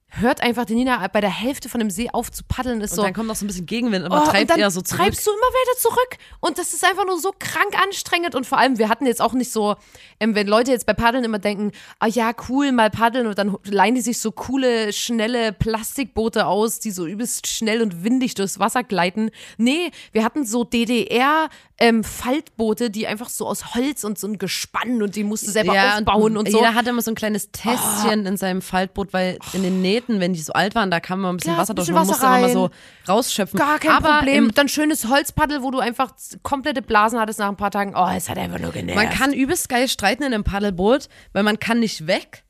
[0.09, 2.95] hört einfach die Nina bei der Hälfte von dem See auf zu paddeln, ist Und
[2.97, 3.01] so.
[3.03, 5.01] dann kommt noch so ein bisschen Gegenwind und Oh, und treibt dann eher so zurück.
[5.01, 6.17] treibst du immer weiter zurück.
[6.39, 8.33] Und das ist einfach nur so krank anstrengend.
[8.33, 9.75] Und vor allem, wir hatten jetzt auch nicht so,
[10.19, 13.57] ähm, wenn Leute jetzt bei Paddeln immer denken, ah ja, cool, mal paddeln und dann
[13.65, 18.59] leihen die sich so coole, schnelle Plastikboote aus, die so übelst schnell und windig durchs
[18.59, 19.29] Wasser gleiten.
[19.57, 24.37] Nee, wir hatten so DDR ähm, Faltboote, die einfach so aus Holz und so ein
[24.39, 26.57] Gespann und die musste selber aufbauen und, so.
[26.57, 30.33] Jeder hatte immer so ein kleines Tässchen in seinem Faltboot, weil in den Nähten, wenn
[30.33, 32.07] die so alt waren, da kam immer ein bisschen Klar, Wasser durch bisschen und man
[32.07, 32.71] musste Wasser immer mal so rein.
[33.09, 33.57] rausschöpfen.
[33.59, 34.45] Gar kein Aber Problem.
[34.45, 36.11] Im, dann schönes Holzpaddel, wo du einfach
[36.43, 37.93] komplette Blasen hattest nach ein paar Tagen.
[37.95, 38.95] Oh, es hat einfach nur genervt.
[38.95, 42.43] man kann übelst geil streiten in einem Paddelboot, weil man kann nicht weg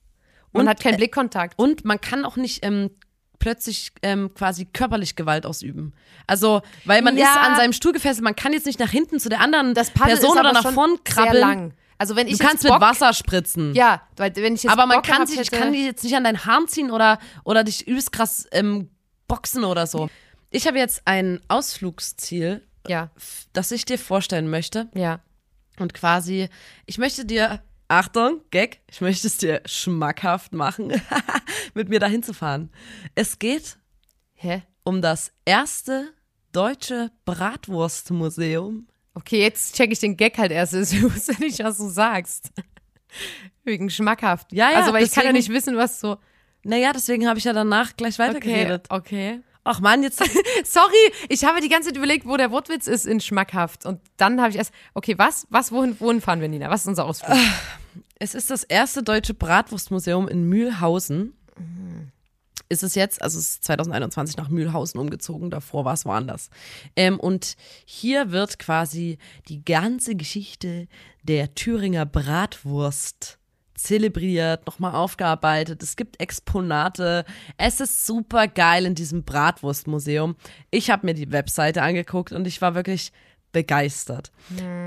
[0.53, 1.53] man und- hat keinen Blickkontakt.
[1.57, 2.89] und man kann auch nicht ähm,
[3.39, 5.93] plötzlich ähm, quasi körperlich Gewalt ausüben.
[6.25, 7.25] Also, weil man Ja.
[7.31, 10.37] ist an seinem Stuhl gefesselt, man kann jetzt nicht nach hinten zu der anderen Person
[10.39, 11.39] oder nach vorn sehr krabbeln.
[11.41, 11.73] lang.
[11.97, 13.73] Also wenn ich Du kannst Bock, mit Wasser spritzen.
[13.73, 16.03] Ja, weil wenn ich jetzt Aber man Bock kann sich, ich hätte, kann die jetzt
[16.03, 18.89] nicht an deinen Haaren ziehen oder, oder dich übelst krass ähm,
[19.27, 20.09] boxen oder so.
[20.49, 23.09] Ich habe jetzt ein Ausflugsziel, ja,
[23.53, 24.89] das ich dir vorstellen möchte.
[24.93, 25.19] ja.
[25.79, 26.49] Und quasi,
[26.87, 30.99] ich möchte dir, Achtung, Gag, ich möchte es dir schmackhaft machen,
[31.75, 32.71] mit mir dahin zu fahren.
[33.13, 33.77] Es geht
[34.33, 34.63] Hä?
[34.83, 36.11] um das erste
[36.51, 38.87] deutsche Bratwurstmuseum.
[39.17, 40.73] Okay, jetzt check ich den Gag halt erst.
[40.93, 42.51] Ich wusste nicht, was du sagst.
[43.63, 44.53] Wegen schmackhaft.
[44.53, 46.17] Ja, ja, Also, weil ich kann ja deswegen- nicht wissen, was so.
[46.63, 48.85] Naja, deswegen habe ich ja danach gleich Okay, weitergeredet.
[48.89, 49.39] okay.
[49.63, 50.19] Ach man, jetzt
[50.65, 53.85] Sorry, ich habe die ganze Zeit überlegt, wo der Wortwitz ist in schmackhaft.
[53.85, 55.47] Und dann habe ich erst, okay, was?
[55.49, 56.69] Was, wohin, wohin fahren wir, Nina?
[56.69, 57.35] Was ist unser Ausflug?
[58.19, 61.33] Es ist das erste deutsche Bratwurstmuseum in Mühlhausen.
[62.69, 66.49] Ist es jetzt, also es ist 2021 nach Mühlhausen umgezogen, davor war es woanders.
[66.95, 70.87] Ähm, und hier wird quasi die ganze Geschichte
[71.23, 73.39] der Thüringer Bratwurst
[73.77, 75.81] zelebriert, nochmal aufgearbeitet.
[75.83, 77.25] Es gibt Exponate.
[77.57, 80.35] Es ist super geil in diesem Bratwurstmuseum.
[80.71, 83.11] Ich habe mir die Webseite angeguckt und ich war wirklich
[83.51, 84.31] begeistert.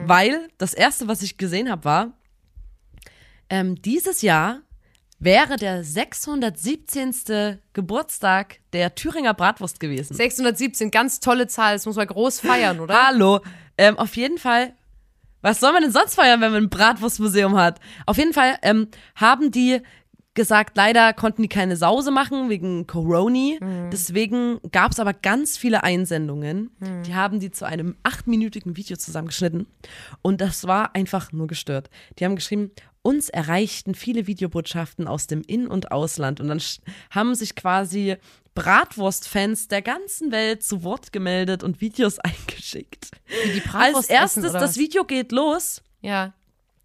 [0.07, 2.12] Weil das erste, was ich gesehen habe, war,
[3.49, 4.61] ähm, dieses Jahr
[5.21, 7.59] wäre der 617.
[7.75, 10.15] Geburtstag der Thüringer Bratwurst gewesen.
[10.15, 11.75] 617, ganz tolle Zahl.
[11.75, 13.07] Das muss man groß feiern, oder?
[13.07, 13.41] Hallo.
[13.79, 14.73] Ähm, auf jeden Fall,
[15.43, 17.79] was soll man denn sonst feiern, wenn man ein Bratwurstmuseum hat?
[18.07, 19.83] Auf jeden Fall ähm, haben die
[20.35, 23.59] gesagt, leider konnten die keine Sause machen wegen Coroni.
[23.93, 26.71] Deswegen gab es aber ganz viele Einsendungen.
[27.05, 29.67] Die haben die zu einem achtminütigen Video zusammengeschnitten.
[30.23, 31.91] Und das war einfach nur gestört.
[32.19, 32.71] Die haben geschrieben,
[33.03, 36.41] uns erreichten viele Videobotschaften aus dem In- und Ausland.
[36.41, 36.61] Und dann
[37.11, 38.17] haben sich quasi
[38.55, 43.11] Bratwurst-Fans der ganzen Welt zu Wort gemeldet und Videos eingeschickt.
[43.73, 44.77] Als erstes, essen, das?
[44.77, 46.35] Video geht los Ja.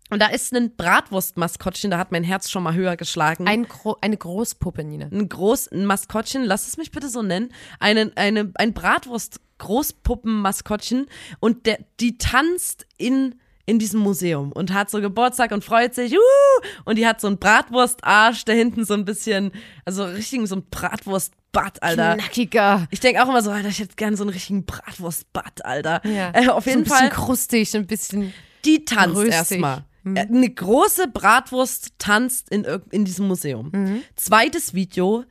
[0.09, 3.47] und da ist ein Bratwurst-Maskottchen, da hat mein Herz schon mal höher geschlagen.
[3.47, 5.07] Ein Gro eine Großpuppe, Nina.
[5.07, 7.49] ein groß ein Maskottchen, lass es mich bitte so nennen,
[7.79, 11.07] eine, eine, ein Bratwurst Großpuppen-Maskottchen
[11.39, 16.13] und der, die tanzt in in diesem Museum und hat so Geburtstag und freut sich,
[16.13, 19.51] uh, und die hat so einen Bratwurstarsch, da hinten so ein bisschen,
[19.85, 22.15] also richtig so ein Bratwurstbad, Alter.
[22.15, 22.87] Knackiger.
[22.91, 26.01] Ich denke auch immer so, Alter, ich hätte gerne so einen richtigen Bratwurstbad, Alter.
[26.07, 26.31] Ja.
[26.33, 27.09] Äh, auf jeden so ein Fall.
[27.09, 28.33] bisschen krustig, ein bisschen.
[28.65, 29.85] Die tanzt erstmal.
[30.05, 33.71] Äh, Eine große Bratwurst tanzt in, in diesem Museum.
[33.73, 34.03] Mhm.
[34.15, 35.23] Zweites Video.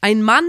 [0.00, 0.44] Ein Mann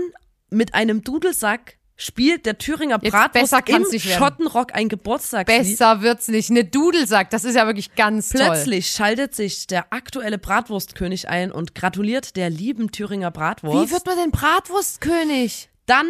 [0.52, 4.00] mit einem Dudelsack spielt der Thüringer Jetzt Bratwurst besser im.
[4.00, 5.78] Schottenrock ein Geburtstagslied.
[5.78, 6.50] Besser wird's nicht.
[6.50, 8.42] Eine Dudelsack, das ist ja wirklich ganz toll.
[8.42, 13.90] Plötzlich schaltet sich der aktuelle Bratwurstkönig ein und gratuliert der lieben Thüringer Bratwurst.
[13.90, 15.70] Wie wird man denn Bratwurstkönig?
[15.86, 16.08] Dann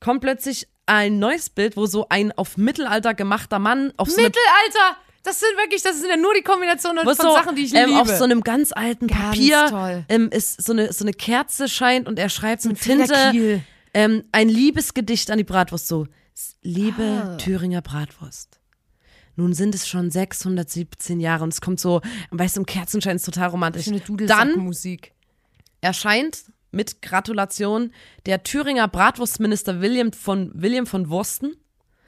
[0.00, 4.96] kommt plötzlich ein neues Bild, wo so ein auf Mittelalter gemachter Mann auf so Mittelalter!
[5.22, 7.88] Das sind wirklich, das sind ja nur die Kombinationen von so, Sachen, die ich ähm,
[7.88, 8.00] liebe.
[8.00, 12.06] auf so einem ganz alten Ganz Papier ähm, ist so eine, so eine Kerze scheint
[12.06, 13.54] und er schreibt mit Federkiel.
[13.54, 13.64] Tinte
[13.96, 16.06] ähm, ein Liebesgedicht an die Bratwurst so.
[16.62, 17.36] Liebe Ah.
[17.38, 18.60] Thüringer Bratwurst.
[19.36, 23.24] nun sind es schon 617 Jahre und es kommt so, weißt du, im Kerzenschein ist
[23.24, 23.84] total romantisch.
[23.84, 25.12] Schöne Dann Dudelsackmusik.
[25.80, 27.92] erscheint mit Gratulation
[28.26, 31.56] der Thüringer Bratwurstminister William von, William von Wursten.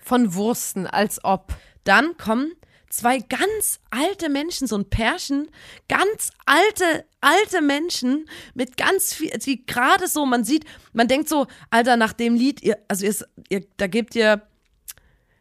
[0.02, 1.54] Von Wursten, als ob.
[1.84, 2.52] Dann kommen
[2.90, 5.48] zwei ganz alte Menschen, so ein Pärchen,
[5.88, 11.46] ganz alte, alte Menschen mit ganz viel, die gerade so, man sieht, man denkt so,
[11.70, 13.14] Alter, nach dem Lied, ihr, also ihr,
[13.48, 14.42] ihr, da gebt ihr,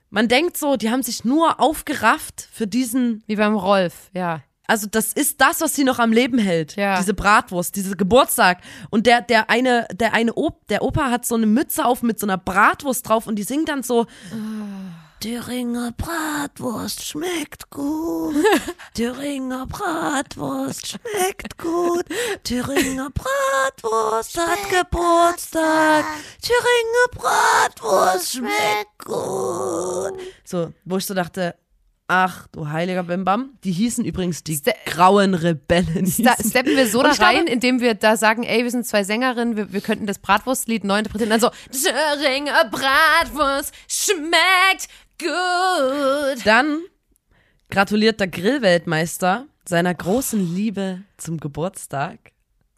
[0.10, 4.42] man denkt so, die haben sich nur aufgerafft für diesen, Wie beim Rolf, ja.
[4.66, 6.76] also das ist das, was sie noch am Leben hält.
[6.76, 6.98] Ja.
[6.98, 8.62] Diese Bratwurst, diese Geburtstag.
[8.90, 12.20] Und der, der eine, der eine Op, der Opa hat so eine Mütze auf mit
[12.20, 14.08] so einer Bratwurst drauf und die singt dann so.
[15.20, 18.36] Thüringer Bratwurst schmeckt gut.
[18.94, 22.06] Thüringer Bratwurst schmeckt gut.
[22.44, 26.06] Thüringer Bratwurst hat Geburtstag.
[26.42, 30.22] Thüringer Bratwurst schmeckt gut.
[30.44, 31.56] So, wo ich so dachte,
[32.08, 33.58] ach du heiliger Bimbam.
[33.64, 36.06] Die hießen übrigens die Ste- grauen Rebellen.
[36.20, 38.72] Da hießen- steppen wir so da ich glaube- rein, indem wir da sagen, ey, wir
[38.72, 41.32] sind zwei Sängerinnen, wir, wir könnten das Bratwurstlied neu interpretieren.
[41.32, 44.88] Dann so, Thüringer Bratwurst schmeckt
[45.20, 46.46] gut.
[46.46, 46.82] Dann
[47.70, 52.20] gratuliert der Grillweltmeister seiner großen Liebe zum Geburtstag.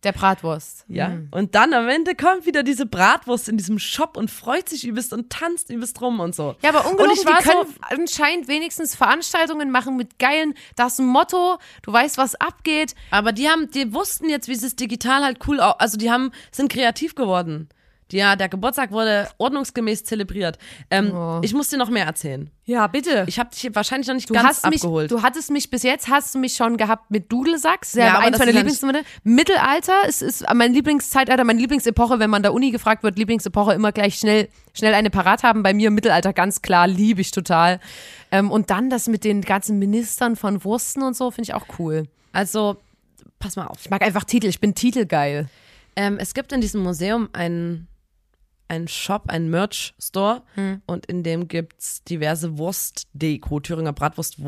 [0.06, 0.86] Der Bratwurst.
[0.88, 1.18] Ja.
[1.32, 5.12] Und dann am Ende kommt wieder diese Bratwurst in diesem Shop und freut sich übelst
[5.12, 6.56] und tanzt übelst rum und so.
[6.64, 10.54] Ja, aber ungelogen, und ich die war können so, anscheinend wenigstens Veranstaltungen machen mit geilen,
[10.78, 12.96] das ist ein Motto, du weißt, was abgeht.
[13.12, 16.32] aber die haben, die wussten jetzt, wie sie es digital halt cool, also die haben,
[16.50, 17.68] sind kreativ geworden.
[18.12, 20.58] Ja, der Geburtstag wurde ordnungsgemäß zelebriert.
[20.90, 21.40] Ähm, Oh.
[21.44, 22.50] Ich muss dir noch mehr erzählen.
[22.66, 23.26] Ja, bitte.
[23.28, 25.10] Ich habe dich wahrscheinlich noch nicht Du ganz hast mich, abgeholt.
[25.12, 27.94] du hattest mich bis jetzt hast du mich schon gehabt mit Dudelsacks.
[27.94, 29.04] Ja, Ja, aber eins meiner Lieblingsmomente.
[29.24, 33.92] Mittelalter ist, ist mein Lieblingszeitalter, meine Lieblingsepoche, wenn man da Uni gefragt wird, Lieblingsepoche immer
[33.92, 35.64] gleich schnell, schnell eine parat haben.
[35.64, 37.80] Bei mir Mittelalter ganz klar, liebe ich total.
[38.32, 41.66] Ähm, und dann das mit den ganzen Ministern von Wursten und so, finde ich auch
[41.80, 42.04] cool.
[42.34, 42.78] also,
[43.40, 43.78] pass mal auf.
[43.82, 45.48] Ich mag einfach Titel, ich bin titelgeil.
[45.96, 47.88] Ähm, es gibt in diesem Museum einen,
[48.70, 50.82] einen Shop, einen Merch-Store Hm.
[50.86, 54.40] und in dem gibt's diverse Wurstdeko, Thüringer Bratwurst,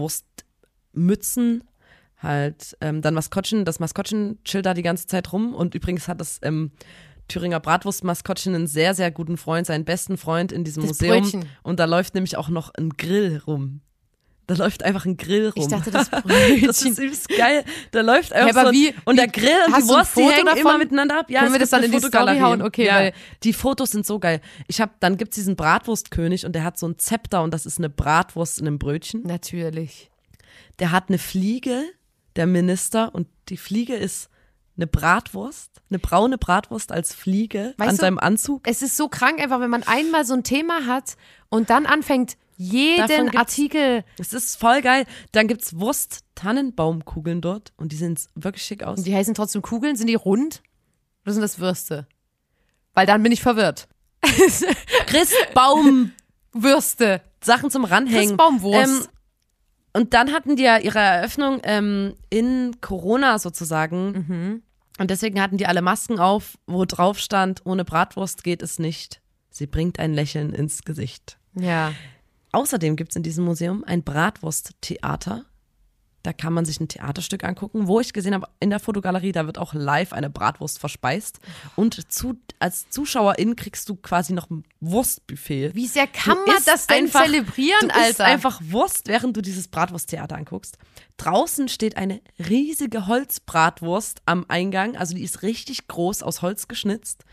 [0.94, 1.64] Wurstmützen,
[2.18, 6.22] halt ähm, dann Maskottchen, das Maskottchen chillt da die ganze Zeit rum und übrigens hat
[6.22, 6.72] das ähm,
[7.28, 11.46] Thüringer Bratwurst-Maskottchen einen sehr, sehr guten Freund, seinen besten Freund in diesem Das Museum Brötchen.
[11.64, 13.82] und da läuft nämlich auch noch ein Grill rum.
[14.54, 15.54] Da läuft einfach ein Grill rum.
[15.64, 16.70] Ich dachte, das Das Brötchen.
[16.70, 17.64] ist übelst geil.
[17.92, 20.24] Da läuft einfach Hä, aber so ein, wie- und der Grill und die Wurst, die
[20.24, 20.60] hängen davon?
[20.60, 21.30] immer miteinander ab.
[21.30, 22.62] Ja, Können wir das dann in die Story hauen?
[22.62, 24.42] Okay, ja, weil- die Fotos sind so geil.
[24.68, 27.78] Ich habe, dann gibt's diesen Bratwurstkönig und der hat so ein Zepter und das ist
[27.78, 29.24] eine Bratwurst in einem Brötchen.
[29.24, 30.12] Natürlich.
[30.80, 31.84] Der hat eine Fliege,
[32.36, 34.30] der Minister und die Fliege ist
[34.78, 38.68] eine Bratwurst, eine braune Bratwurst als Fliege Weißt an du- seinem Anzug.
[38.68, 41.16] Es ist so krank einfach, wenn man einmal so ein Thema hat
[41.50, 45.06] und dann anfängt, jeden Artikel Es ist voll geil.
[45.32, 49.00] Dann gibt's Wurst-Tannenbaumkugeln dort und die sehen wirklich schick aus.
[49.00, 49.96] Und die heißen trotzdem Kugeln?
[49.96, 50.62] Sind die rund?
[51.24, 52.08] Oder sind das Würste?
[52.94, 53.88] Weil dann bin ich verwirrt.
[55.08, 56.12] Christbaum
[56.54, 57.22] Würste.
[57.44, 58.30] Sachen zum Ranhängen.
[58.30, 59.04] Christbaumwurst.
[59.04, 59.08] Ähm,
[59.94, 64.62] und dann hatten die ja ihre Eröffnung ähm, in Corona sozusagen.
[65.00, 69.22] Und deswegen hatten die alle Masken auf, wo drauf stand, ohne Bratwurst geht es nicht.
[69.50, 71.38] Sie bringt ein Lächeln ins Gesicht.
[71.56, 71.92] Ja.
[72.52, 75.46] Außerdem gibt es in diesem Museum ein Bratwursttheater.
[76.24, 79.48] Da kann man sich ein Theaterstück angucken, wo ich gesehen habe, in der Fotogalerie, da
[79.48, 81.40] wird auch live eine Bratwurst verspeist.
[81.76, 85.74] Und zu, als Zuschauerin kriegst du quasi noch ein Wurstbuffet.
[85.74, 88.26] Wie sehr kann Du man das denn einfach- zelebrieren, du Alter?
[88.26, 90.78] einfach Wurst, während du dieses Bratwursttheater anguckst.
[91.18, 97.24] Draußen steht eine riesige Holzbratwurst am Eingang, also die ist richtig groß aus Holz geschnitzt.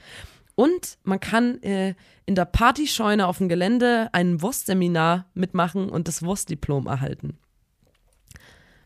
[0.59, 1.95] Und man kann äh,
[2.27, 7.39] in der Partyscheune auf dem Gelände ein Wurstseminar mitmachen und das Wurstdiplom erhalten.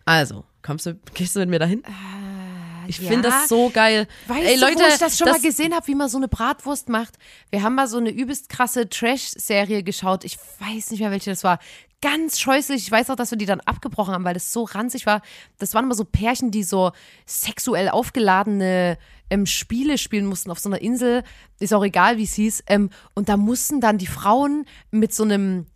[0.04, 1.82] Also, kommst du, gehst du mit mir dahin?
[2.88, 3.08] Ich ja.
[3.08, 4.06] finde das so geil.
[4.26, 6.28] Weißt Ey, du, Leute, wo ich das schon mal gesehen habe, wie man so eine
[6.28, 7.14] Bratwurst macht?
[7.48, 10.24] Wir haben mal so eine übelst krasse Trash-Serie geschaut.
[10.24, 11.58] Ich weiß nicht mehr, welche das war.
[12.02, 12.82] Ganz scheußlich.
[12.82, 15.22] Ich weiß auch, dass wir die dann abgebrochen haben, weil das so ranzig war.
[15.58, 16.92] Das waren immer so Pärchen, die so
[17.24, 18.98] sexuell aufgeladene
[19.32, 21.24] ähm, Spiele spielen mussten auf so einer Insel.
[21.58, 22.64] Ist auch egal, wie es hieß.
[22.66, 25.66] Ähm, und da mussten dann die Frauen mit so einem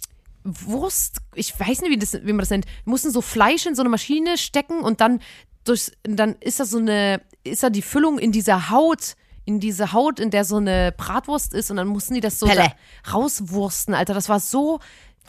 [0.45, 3.83] Wurst, ich weiß nicht, wie, das, wie man das nennt, mussten so Fleisch in so
[3.83, 5.21] eine Maschine stecken und dann
[5.65, 9.93] durch, dann ist da so eine, ist da die Füllung in dieser Haut, in diese
[9.93, 12.73] Haut, in der so eine Bratwurst ist und dann mussten die das so da
[13.13, 14.15] rauswursten, Alter.
[14.15, 14.81] Das war so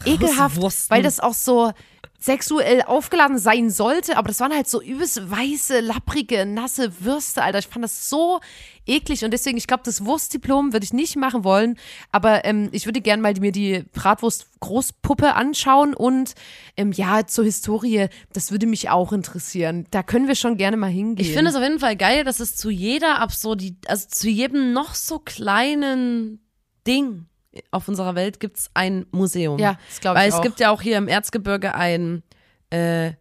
[0.06, 0.96] ekelhaft, Rauswursten.
[0.96, 1.72] weil das auch so
[2.20, 7.60] sexuell aufgeladen sein sollte, aber das waren halt so übelst weiße, lapprige, nasse Würste, Alter.
[7.60, 8.40] Ich fand das so
[8.88, 11.78] eklig und deswegen, ich glaube, das Wurstdiplom würde ich nicht machen wollen,
[12.12, 16.34] aber ähm, ich würde gerne mal mir die Bratwurst-Großpuppe anschauen und
[16.76, 19.86] ähm, ja, zur Historie, das würde mich auch interessieren.
[19.92, 21.26] Da können wir schon gerne mal hingehen.
[21.26, 24.74] Ich finde es auf jeden Fall geil, dass es zu jeder Absurdi, also zu jedem
[24.74, 26.40] noch so kleinen
[26.88, 27.28] Ding
[27.72, 29.60] auf unserer Welt gibt es ein Museum.
[29.60, 30.41] Ja, das glaube ich Weil es auch.
[30.41, 32.24] gibt ja auch hier im Erzgebirge ein
[32.70, 33.12] äh,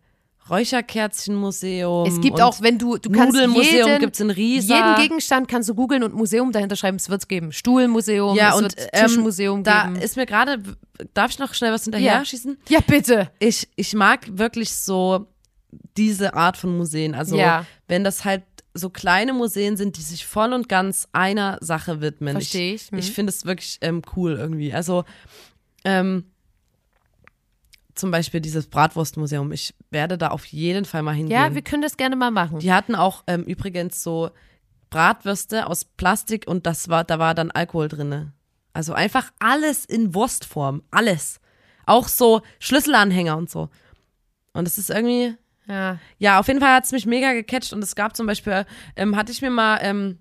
[0.49, 2.07] Räucherkerzchenmuseum.
[2.07, 4.75] Es gibt auch, wenn du, du kannst Nudelmuseum jeden, gibt's in Riesa.
[4.77, 7.53] jeden Gegenstand kannst du googeln und Museum dahinter schreiben, es wird es geben.
[7.53, 9.96] Stuhlmuseum, ja, es und wird ähm, Tischmuseum da geben.
[9.96, 10.62] ist mir gerade,
[11.14, 12.25] darf ich noch schnell was hinterher Ja.
[12.25, 12.59] schießen?
[12.68, 13.31] ja, bitte.
[13.38, 15.27] Ich, ich mag wirklich so
[15.96, 17.14] diese Art von Museen.
[17.14, 17.66] Also Ja.
[17.88, 18.42] wenn das halt
[18.77, 22.35] so kleine Museen sind, die sich voll und ganz einer Sache widmen.
[22.35, 22.99] Versteh ich, Ich, mhm.
[22.99, 24.73] ich finde es wirklich ähm, cool irgendwie.
[24.73, 25.05] Also
[25.85, 26.25] ähm,
[27.95, 29.53] zum Beispiel dieses Bratwurstmuseum.
[29.53, 31.37] Ich werde da auf jeden Fall mal hingehen.
[31.37, 32.59] Ja, wir können das gerne mal machen.
[32.59, 34.31] Die hatten auch ähm, übrigens so
[34.91, 38.33] Bratwürste aus Plastik und das war, da war dann Alkohol drinne.
[38.73, 41.41] Also einfach alles in Wurstform, alles.
[41.87, 43.71] Auch so Schlüsselanhänger und so.
[44.53, 45.35] Und es ist irgendwie,
[45.68, 45.98] Ja.
[46.18, 49.16] ja, auf jeden Fall hat es mich mega gecatcht und es gab zum Beispiel, ähm,
[49.16, 50.18] hatte ich mir mal, ähm,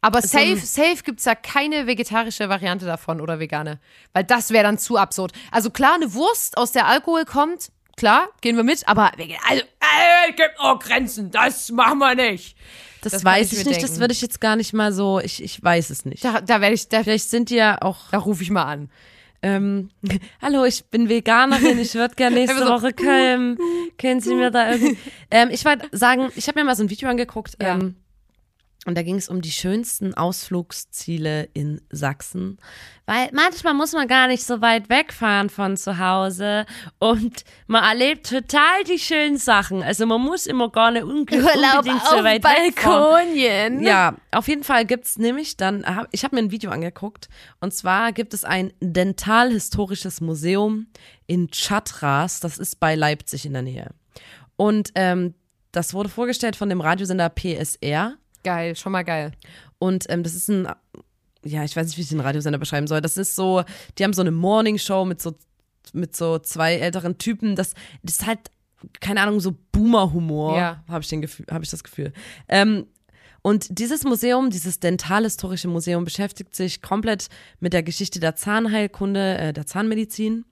[0.00, 3.80] Aber So safe, ein- safe gibt es da keine vegetarische Variante davon oder vegane.
[4.12, 5.32] Weil das wäre dann zu absurd.
[5.50, 9.10] Also klar, eine Wurst, aus der Alkohol kommt, klar, gehen wir mit, aber
[9.48, 12.56] also, äh, gibt auch Grenzen, das machen wir nicht.
[13.02, 14.00] das, Das weiß ich ich nicht, das denken.
[14.00, 16.24] würde ich jetzt gar nicht mal so, ich, ich weiß es nicht.
[16.24, 18.90] Da, da werde ich, da, Vielleicht sind die ja auch, da rufe ich mal an.
[19.44, 19.90] Ähm,
[20.42, 23.58] hallo, ich bin Veganerin, ich würde gerne nächste Woche kommen.
[23.98, 24.96] Können Sie mir da irgendwie,
[25.30, 27.94] ähm, ich wollte sagen, ich habe mir mal so ein Video angeguckt, ähm,
[28.84, 32.58] und da ging es um die schönsten Ausflugsziele in Sachsen.
[33.06, 36.66] Weil manchmal muss man gar nicht so weit wegfahren von zu Hause
[36.98, 39.82] und man erlebt total die schönen Sachen.
[39.82, 43.34] Also man muss immer gar nicht unge unbedingt so weit wegfahren.
[43.34, 43.82] Balkonien.
[43.82, 47.28] Ja, auf jeden Fall gibt's nämlich dann, ich habe mir ein Video angeguckt
[47.60, 50.86] und zwar gibt es ein dentalhistorisches Museum
[51.26, 53.90] in Chatras, das ist bei Leipzig in der Nähe.
[54.56, 55.34] Und ähm,
[55.72, 59.32] das wurde vorgestellt von dem Radiosender PSR Geil, schon mal geil.
[59.78, 60.68] und ähm, das ist ein,
[61.44, 63.00] ja, ich weiß nicht, wie ich den Radiosender beschreiben soll.
[63.00, 63.64] Das ist so,
[63.98, 65.34] die haben so eine Morningshow mit so,
[65.92, 67.56] mit so zwei älteren Typen.
[67.56, 68.38] Das, das ist halt,
[69.00, 70.84] keine Ahnung, so Boomer-Humor, Ja.
[70.88, 72.12] habe ich, den hab ich das Gefühl.
[72.48, 72.86] Ähm,
[73.42, 77.28] und dieses Museum, dieses dentalhistorische Museum, beschäftigt sich komplett
[77.60, 80.46] mit der Geschichte der Zahnheilkunde, äh, der Zahnmedizin.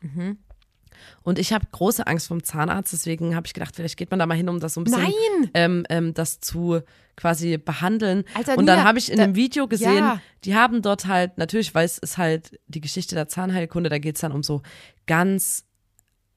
[1.23, 4.27] Und ich habe große Angst vom Zahnarzt, deswegen habe ich gedacht, vielleicht geht man da
[4.27, 5.07] mal hin, um das so ein bisschen
[5.55, 6.81] ähm, ähm, das zu
[7.17, 8.25] quasi behandeln.
[8.35, 10.21] Alter, und dann habe ich in da- dem Video gesehen, Ja.
[10.45, 14.15] die haben dort halt, natürlich, weil es ist halt die Geschichte der Zahnheilkunde, da geht
[14.17, 14.63] es dann um so
[15.07, 15.65] ganz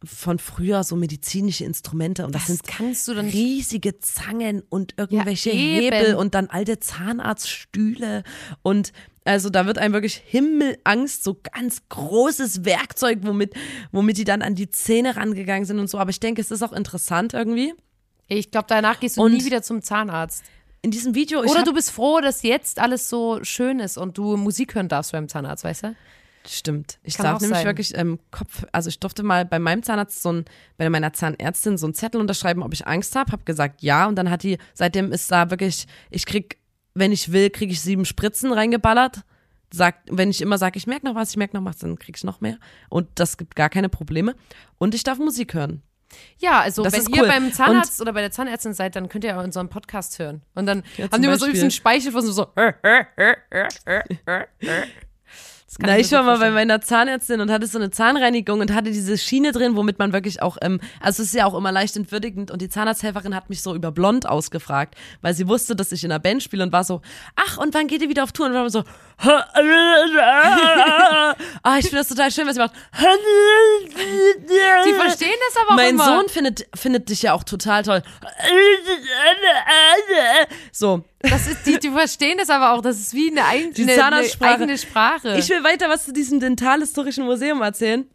[0.03, 4.93] von früher so medizinische Instrumente und das, Das sind kannst du dann riesige Zangen und
[4.97, 5.95] irgendwelche eben.
[5.95, 8.23] Hebel und dann alte Zahnarztstühle
[8.61, 8.91] und
[9.25, 13.53] also da wird einem wirklich Himmelangst, so ganz großes Werkzeug, womit,
[13.91, 15.97] womit die dann an die Zähne rangegangen sind und so.
[15.97, 17.73] Aber ich denke, es ist auch interessant irgendwie.
[18.27, 20.43] Ich glaube, danach gehst du Und- nie wieder zum Zahnarzt.
[20.81, 24.37] In diesem Video, Oder du bist froh, dass jetzt alles so schön ist und du
[24.37, 25.95] Musik hören darfst beim Zahnarzt, weißt du?
[26.47, 26.99] Stimmt.
[27.01, 27.65] Ich Kann darf nämlich sein.
[27.65, 30.45] wirklich ähm, Kopf, also ich durfte mal bei meinem Zahnarzt so ein,
[30.77, 34.15] bei meiner Zahnärztin so einen Zettel unterschreiben, ob ich Angst habe, habe gesagt ja und
[34.15, 36.59] dann hat die, seitdem ist da wirklich, ich krieg,
[36.95, 39.21] wenn ich will, kriege ich sieben Spritzen reingeballert.
[39.71, 42.15] Sagt, wenn ich immer sage, ich merke noch was, ich merke noch was, dann krieg
[42.17, 42.57] ich noch mehr.
[42.89, 44.35] Und das gibt gar keine Probleme.
[44.77, 45.81] Und ich darf Musik hören.
[46.37, 47.27] Ja, also Das wenn ihr cool.
[47.27, 50.43] beim Zahnarzt oder bei der Zahnärztin seid, dann könnt ihr auch unseren Podcast hören.
[50.53, 51.59] Und dann Ja, haben die immer so Beispiel.
[51.59, 52.47] übelst einen Speichelfluss und so.
[55.79, 59.17] Na, ich war mal bei meiner Zahnärztin und hatte so eine Zahnreinigung und hatte diese
[59.17, 62.51] Schiene drin, womit man wirklich auch, ähm, also es ist ja auch immer leicht entwürdigend
[62.51, 66.11] und die Zahnarzthelferin hat mich so über blond ausgefragt, weil sie wusste, dass ich in
[66.11, 67.01] einer Band spiele und war so,
[67.35, 68.45] ach, und wann geht ihr wieder auf Tour?
[68.45, 68.83] Und war so,
[71.63, 72.73] ah, ich finde das total schön, was sie macht.
[74.85, 76.05] Die verstehen das aber auch Mein immer.
[76.05, 78.03] Sohn findet, findet dich ja auch total toll.
[80.71, 82.81] So, Das ist, die, die verstehen das aber auch.
[82.81, 85.37] Das ist wie eine, ein, Die eine, eine eigene Sprache.
[85.37, 88.05] Ich will weiter was zu diesem dentalhistorischen Museum erzählen.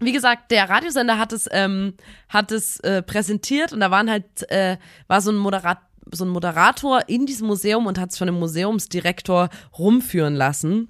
[0.00, 1.94] Wie gesagt, der Radiosender hat es, ähm,
[2.28, 4.76] hat es äh, präsentiert und da waren halt, äh,
[5.08, 5.78] war so ein Moderat
[6.10, 10.88] so ein Moderator in diesem Museum und hat es von dem Museumsdirektor rumführen lassen.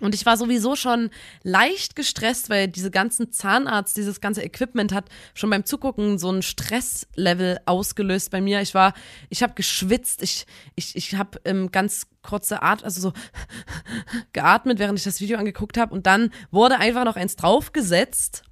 [0.00, 1.10] Und ich war sowieso schon
[1.42, 6.42] leicht gestresst, weil diese ganzen Zahnarzt, dieses ganze Equipment hat schon beim Zugucken so ein
[6.42, 8.60] Stresslevel ausgelöst bei mir.
[8.60, 8.94] Ich war,
[9.28, 10.46] ich habe geschwitzt, ich,
[10.76, 13.12] ich, ich habe ähm, ganz kurze Art, also so
[14.32, 15.94] geatmet, während ich das Video angeguckt habe.
[15.94, 18.44] Und dann wurde einfach noch eins draufgesetzt.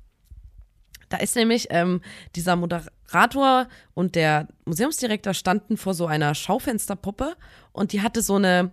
[1.09, 2.01] Da ist nämlich ähm,
[2.35, 7.37] dieser Moderator und der Museumsdirektor standen vor so einer Schaufensterpuppe
[7.73, 8.73] und die hatte so eine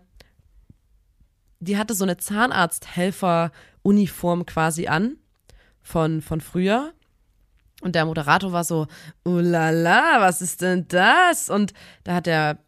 [1.63, 5.15] die hatte so eine Zahnarzthelfer-Uniform quasi an
[5.81, 6.91] von, von früher.
[7.81, 8.85] Und der Moderator war so,
[9.25, 11.49] oh la la, was ist denn das?
[11.49, 12.59] Und da hat der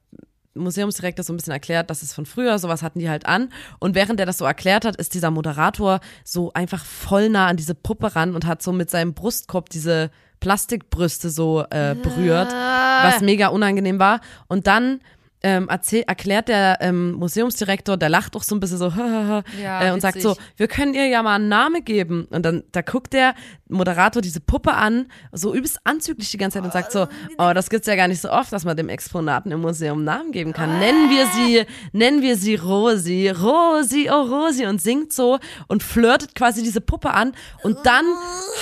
[0.56, 3.50] Museumsdirektor so ein bisschen erklärt, das ist von früher, sowas hatten die halt an.
[3.80, 7.58] Und während er das so erklärt hat, ist dieser Moderator so einfach voll nah an
[7.58, 13.22] diese Puppe ran und hat so mit seinem Brustkorb diese Plastikbrüste so äh, berührt, was
[13.22, 14.22] mega unangenehm war.
[14.48, 15.00] Und dann
[15.46, 18.88] ähm, erzähl, erklärt der ähm, Museumsdirektor, der lacht doch so ein bisschen so
[19.62, 20.32] Ja, äh, und sagt witzig.
[20.32, 22.26] so, wir können ihr ja mal einen Namen geben.
[22.32, 23.36] Und dann da guckt der
[23.70, 27.70] Moderator diese Puppe an, so übelst anzüglich die ganze Zeit und sagt so, oh, das
[27.70, 30.52] gibt's ja gar nicht so oft, dass man dem Exponaten im Museum einen Namen geben
[30.52, 30.80] kann.
[30.80, 35.38] Nennen wir sie, nennen wir sie Rosi, Rosi, oh Rosi und singt so
[35.68, 38.06] und flirtet quasi diese Puppe an und dann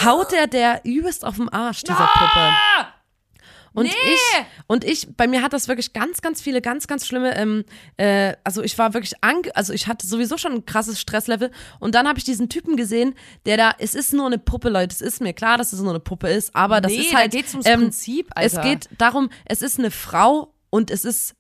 [0.04, 2.50] haut er der übelst auf den Arsch dieser Puppe.
[3.74, 3.92] Und Nee!
[3.92, 7.66] ich, und ich, bei mir hat das wirklich ganz, ganz viele, ganz, ganz schlimme, ähm,
[7.98, 11.96] äh, also ich war wirklich, ange also ich hatte sowieso schon ein krasses Stresslevel und
[11.96, 13.16] dann habe ich diesen Typen gesehen,
[13.46, 15.90] der da, es ist nur eine Puppe, Leute, es ist mir klar, dass es nur
[15.92, 18.70] eine Puppe ist, aber das Nee, ist da halt, geht's ums ähm, Prinzip, es Alter.
[18.70, 21.34] geht darum, es ist eine Frau und es ist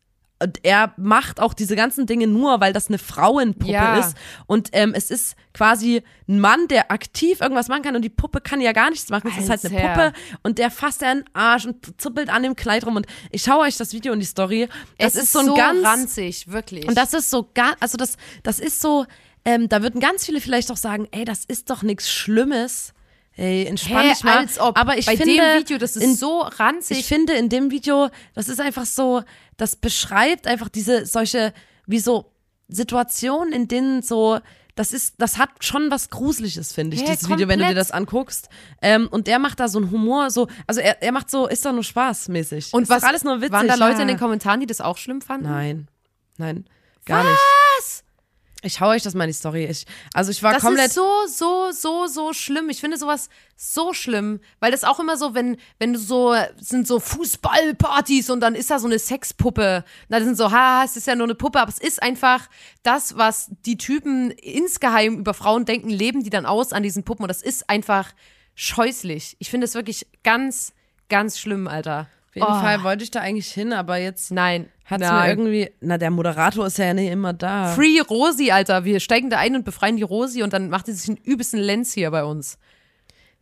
[0.43, 3.97] und er macht auch diese ganzen Dinge nur, weil das eine Frauenpuppe Ja.
[3.97, 4.15] ist.
[4.45, 8.41] Und ähm, es ist quasi ein Mann, der aktiv irgendwas machen kann und die Puppe
[8.41, 9.31] kann ja gar nichts machen.
[9.35, 9.79] Es ist halt eine.
[9.79, 10.13] Puppe
[10.43, 12.95] und der fasst er in den Arsch und zuppelt an dem Kleid rum.
[12.95, 14.67] Und ich schaue euch das Video und die Story.
[14.97, 15.85] Das es ist so ein ganz.
[15.85, 16.87] ranzig, wirklich.
[16.87, 19.05] Und das ist so ganz, also das, das ist so,
[19.45, 22.93] ähm, da würden ganz viele vielleicht auch sagen, ey, das ist doch nichts Schlimmes.
[23.35, 24.37] Ey, entspann dich mal.
[24.37, 24.77] als ob.
[24.77, 26.99] Aber ich Bei finde, dem Video, das ist in, so ranzig.
[26.99, 29.23] ich finde in dem Video, das ist einfach so,
[29.57, 31.53] das beschreibt einfach diese solche,
[31.85, 32.31] wie so
[32.67, 34.39] Situationen, in denen so,
[34.75, 37.73] das ist, das hat schon was Gruseliges, finde ich, Ja, dieses Video, wenn du dir
[37.73, 37.77] komplett.
[37.77, 38.49] das anguckst.
[38.81, 41.65] Ähm, und der macht da so einen Humor, so, also er, er macht so, ist
[41.65, 42.73] doch nur spaßmäßig.
[42.73, 43.51] Und ist was alles nur witzig.
[43.51, 44.01] waren da Leute ja.
[44.01, 45.45] in den Kommentaren, die das auch schlimm fanden?
[45.47, 45.87] Nein,
[46.37, 46.65] nein,
[47.05, 47.39] gar nicht.
[47.77, 48.03] Was?
[48.65, 49.65] Ich hau euch das mal in die Story.
[49.65, 50.87] Ich, also ich war Das komplett.
[50.87, 52.69] ist so, so, so, so schlimm.
[52.69, 56.87] Ich finde sowas so schlimm, weil das auch immer so, wenn, wenn du so, sind
[56.87, 59.83] so Fußballpartys und dann ist da so eine Sexpuppe.
[60.07, 62.49] Na, das sind so, ha, es ist ja nur eine Puppe, aber es ist einfach
[62.83, 67.23] das, was die Typen insgeheim über Frauen denken, leben die dann aus an diesen Puppen
[67.23, 68.13] und das ist einfach
[68.55, 69.35] scheußlich.
[69.39, 70.73] Ich finde es wirklich ganz,
[71.09, 72.07] ganz schlimm, Alter.
[72.33, 72.61] Auf jeden Oh.
[72.61, 74.69] Fall wollte ich da eigentlich hin, aber jetzt Nein.
[74.85, 75.29] hat es mir nein.
[75.29, 75.69] irgendwie.
[75.81, 77.67] Na, der Moderator ist ja nicht immer da.
[77.73, 78.85] Free Rosi, Alter.
[78.85, 81.59] Wir steigen da ein und befreien die Rosi und dann macht sie sich einen übelsten
[81.59, 82.57] Lenz hier bei uns.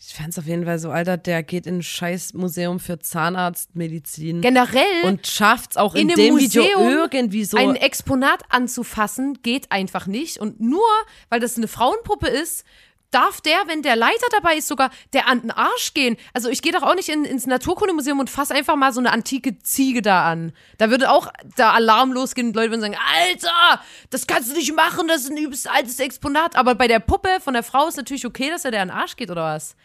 [0.03, 4.41] Ich fand's auf jeden Fall so, Alter, der geht in ein scheiß Museum für Zahnarztmedizin.
[4.41, 7.57] Generell und schafft's auch in, in dem einem Video Museum irgendwie so.
[7.57, 10.39] ein Exponat anzufassen geht einfach nicht.
[10.39, 10.81] Und nur
[11.29, 12.65] weil das eine Frauenpuppe ist,
[13.11, 16.17] darf der, wenn der Leiter dabei ist, sogar der an den Arsch gehen.
[16.33, 19.11] Also ich gehe doch auch nicht in, ins Naturkundemuseum und fasse einfach mal so eine
[19.11, 20.53] antike Ziege da an.
[20.77, 24.73] Da würde auch der Alarm losgehen und Leute würden sagen, Alter, das kannst du nicht
[24.75, 26.55] machen, das ist ein übelst altes Exponat.
[26.55, 28.97] Aber bei der Puppe von der Frau ist natürlich okay, dass er der an den
[28.97, 29.75] Arsch geht oder was?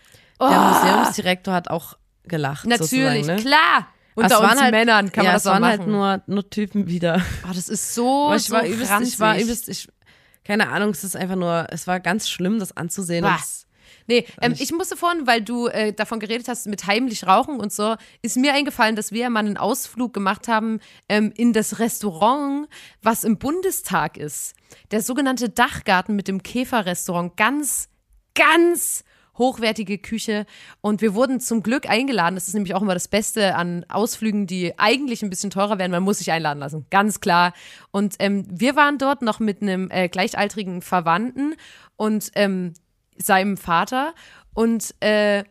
[0.40, 2.66] der Oh, Museumsdirektor hat auch gelacht.
[2.66, 3.42] natürlich, sozusagen, ne?
[3.42, 3.88] klar.
[4.18, 5.92] Es Unter uns waren halt, Männern kann ja, man das es waren halt machen.
[5.92, 7.20] nur, nur Typen wieder.
[7.44, 9.88] oh, das ist so, ich so war übelst, ich war übelst, ich,
[10.46, 13.24] keine Ahnung, es ist einfach nur, es war ganz schlimm, das anzusehen.
[13.40, 13.62] Es-
[14.08, 17.72] Nee, ähm, ich musste vorhin, weil du äh, davon geredet hast mit heimlich rauchen und
[17.72, 20.78] so, ist mir eingefallen, dass wir mal einen Ausflug gemacht haben
[21.08, 22.68] ähm, in das Restaurant,
[23.02, 24.54] was im Bundestag ist.
[24.92, 27.36] Der sogenannte Dachgarten mit dem Käferrestaurant.
[27.36, 27.88] Ganz,
[28.36, 29.02] ganz
[29.38, 30.46] hochwertige Küche.
[30.80, 32.34] Und wir wurden zum Glück eingeladen.
[32.34, 35.92] Das ist nämlich auch immer das Beste an Ausflügen, die eigentlich ein bisschen teurer werden.
[35.92, 37.52] Man muss sich einladen lassen, ganz klar.
[37.90, 41.54] Und ähm, wir waren dort noch mit einem äh, gleichaltrigen Verwandten
[41.96, 42.74] und ähm,
[43.18, 44.14] seinem Vater.
[44.54, 45.44] Und äh,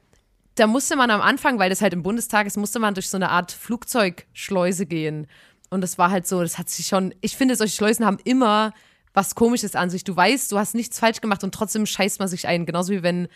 [0.55, 3.17] da musste man am Anfang, weil das halt im Bundestag ist, musste man durch so
[3.17, 5.27] eine Art Flugzeugschleuse gehen.
[5.69, 8.73] Und das war halt so, das hat sich schon, ich finde, solche Schleusen haben immer
[9.13, 10.03] was Komisches an sich.
[10.03, 12.65] Du weißt, du hast nichts falsch gemacht und trotzdem scheißt man sich ein.
[12.65, 13.27] Genauso wie wenn,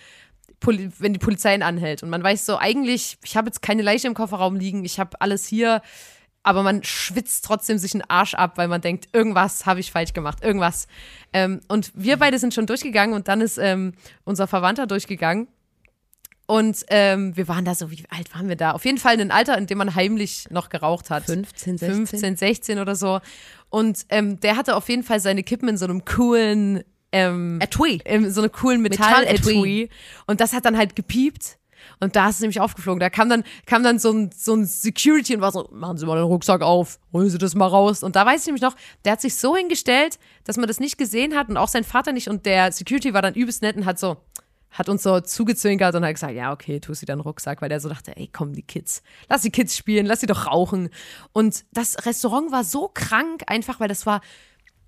[0.59, 2.03] Poli wenn die Polizei ihn anhält.
[2.03, 5.19] Und man weiß so, eigentlich, ich habe jetzt keine Leiche im Kofferraum liegen, ich habe
[5.21, 5.81] alles hier.
[6.41, 10.13] Aber man schwitzt trotzdem sich einen Arsch ab, weil man denkt, irgendwas habe ich falsch
[10.13, 10.87] gemacht, irgendwas.
[11.33, 13.93] Ähm, und wir beide sind schon durchgegangen und dann ist ähm,
[14.23, 15.49] unser Verwandter durchgegangen.
[16.49, 18.71] Und ähm, wir waren da so, wie alt waren wir da?
[18.71, 21.25] Auf jeden Fall in einem Alter, in dem man heimlich noch geraucht hat.
[21.25, 22.07] 15, 16?
[22.07, 23.19] 15, 16 oder so.
[23.69, 28.01] Und ähm, der hatte auf jeden Fall seine Kippen in so einem coolen ähm, Etui.
[28.05, 29.55] in so einem coolen Metall-Etui.
[29.55, 29.89] Metall-Etui.
[30.27, 31.57] Und das hat dann halt gepiept.
[31.99, 32.99] Und da ist es nämlich aufgeflogen.
[32.99, 36.05] Da kam dann, kam dann so ein, so ein Security und war so, machen Sie
[36.05, 38.03] mal den Rucksack auf, holen Sie das mal raus.
[38.03, 40.97] Und da weiß ich nämlich noch, der hat sich so hingestellt, dass man das nicht
[40.97, 42.29] gesehen hat und auch sein Vater nicht.
[42.29, 44.17] Und der Security war dann übelst nett und hat so,
[44.71, 47.79] hat uns so zugezwinkert und hat gesagt, ja, okay, tu sie dann Rucksack, weil der
[47.79, 50.89] so dachte, ey, komm, die Kids, lass die Kids spielen, lass sie doch rauchen.
[51.33, 54.21] Und das Restaurant war so krank einfach, weil das war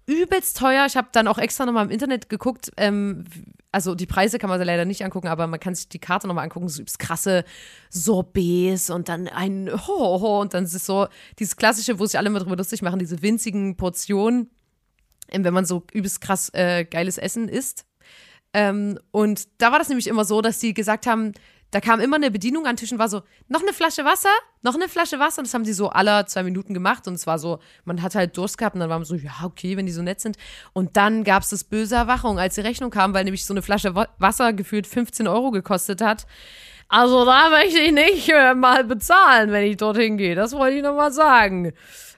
[0.05, 0.85] übelst teuer.
[0.85, 2.71] Ich habe dann auch extra nochmal im Internet geguckt.
[2.77, 3.25] Ähm,
[3.71, 6.27] also die Preise kann man sich leider nicht angucken, aber man kann sich die Karte
[6.27, 6.67] nochmal angucken.
[6.67, 7.45] So übelst krasse
[7.89, 11.07] Sorbets und dann ein ho, ho und dann ist es so
[11.39, 14.49] dieses klassische, wo sich alle immer drüber lustig machen, diese winzigen Portionen,
[15.29, 17.85] ähm, wenn man so übelst krass äh, geiles Essen isst.
[18.53, 21.31] Ähm, und da war das nämlich immer so, dass die gesagt haben,
[21.71, 24.29] da kam immer eine Bedienung an den Tisch und war so, noch eine Flasche Wasser,
[24.61, 25.39] noch eine Flasche Wasser.
[25.39, 27.07] Und das haben sie so alle zwei Minuten gemacht.
[27.07, 29.31] Und es war so, man hat halt Durst gehabt und dann war man so, ja,
[29.43, 30.37] okay, wenn die so nett sind.
[30.73, 33.61] Und dann gab es das böse Erwachung, als die Rechnung kam, weil nämlich so eine
[33.61, 36.25] Flasche Wa- Wasser gefühlt 15 Euro gekostet hat.
[36.89, 40.35] Also da möchte ich nicht äh, mal bezahlen, wenn ich dorthin gehe.
[40.35, 41.71] Das wollte ich nochmal sagen.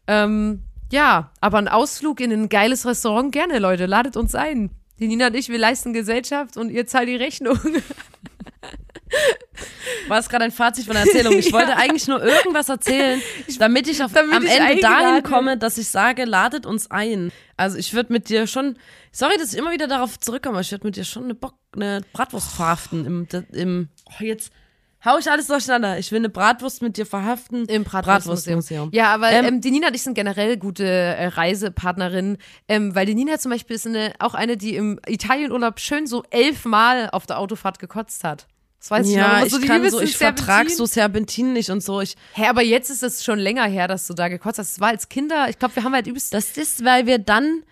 [0.07, 4.71] Ähm, ja, aber ein Ausflug in ein geiles Restaurant, gerne, Leute, ladet uns ein.
[4.99, 7.59] Die Nina und ich, wir leisten Gesellschaft und ihr zahlt die Rechnung.
[10.07, 11.37] War es gerade ein Fazit von der Erzählung?
[11.37, 11.77] Ich wollte Ja.
[11.77, 13.21] eigentlich nur irgendwas erzählen,
[13.59, 17.31] damit ich auf, Damit am ich Ende dahin komme, dass ich sage, ladet uns ein.
[17.57, 18.77] Also ich würde mit dir schon,
[19.11, 21.55] sorry, dass ich immer wieder darauf zurückkomme, aber ich würde mit dir schon eine Bock,
[21.75, 24.51] eine Bratwurst verhaften im, im oh, jetzt
[25.05, 25.99] hau ich alles durcheinander.
[25.99, 27.65] Ich will eine Bratwurst mit dir verhaften.
[27.65, 28.59] Im Bratwurstmuseum.
[28.59, 28.89] Bratwurstmuseum.
[28.93, 32.37] Ja, aber Ähm, ähm, die Nina und ich sind generell gute äh, Reisepartnerinnen,
[32.67, 36.23] ähm, weil die Nina zum Beispiel ist eine, auch eine, die im Italienurlaub schön so
[36.29, 38.47] elfmal auf der Autofahrt gekotzt hat.
[38.83, 39.21] Das weiß ich noch.
[39.21, 42.01] Ja, aber ich so die kann so, ich vertrag so Serpentin nicht und so.
[42.01, 44.73] Ich, Hä, aber jetzt ist es schon länger her, dass du da gekotzt hast.
[44.73, 46.33] Es war als Kinder, ich glaube, wir haben halt übelst.
[46.33, 47.63] Das ist, weil wir dann,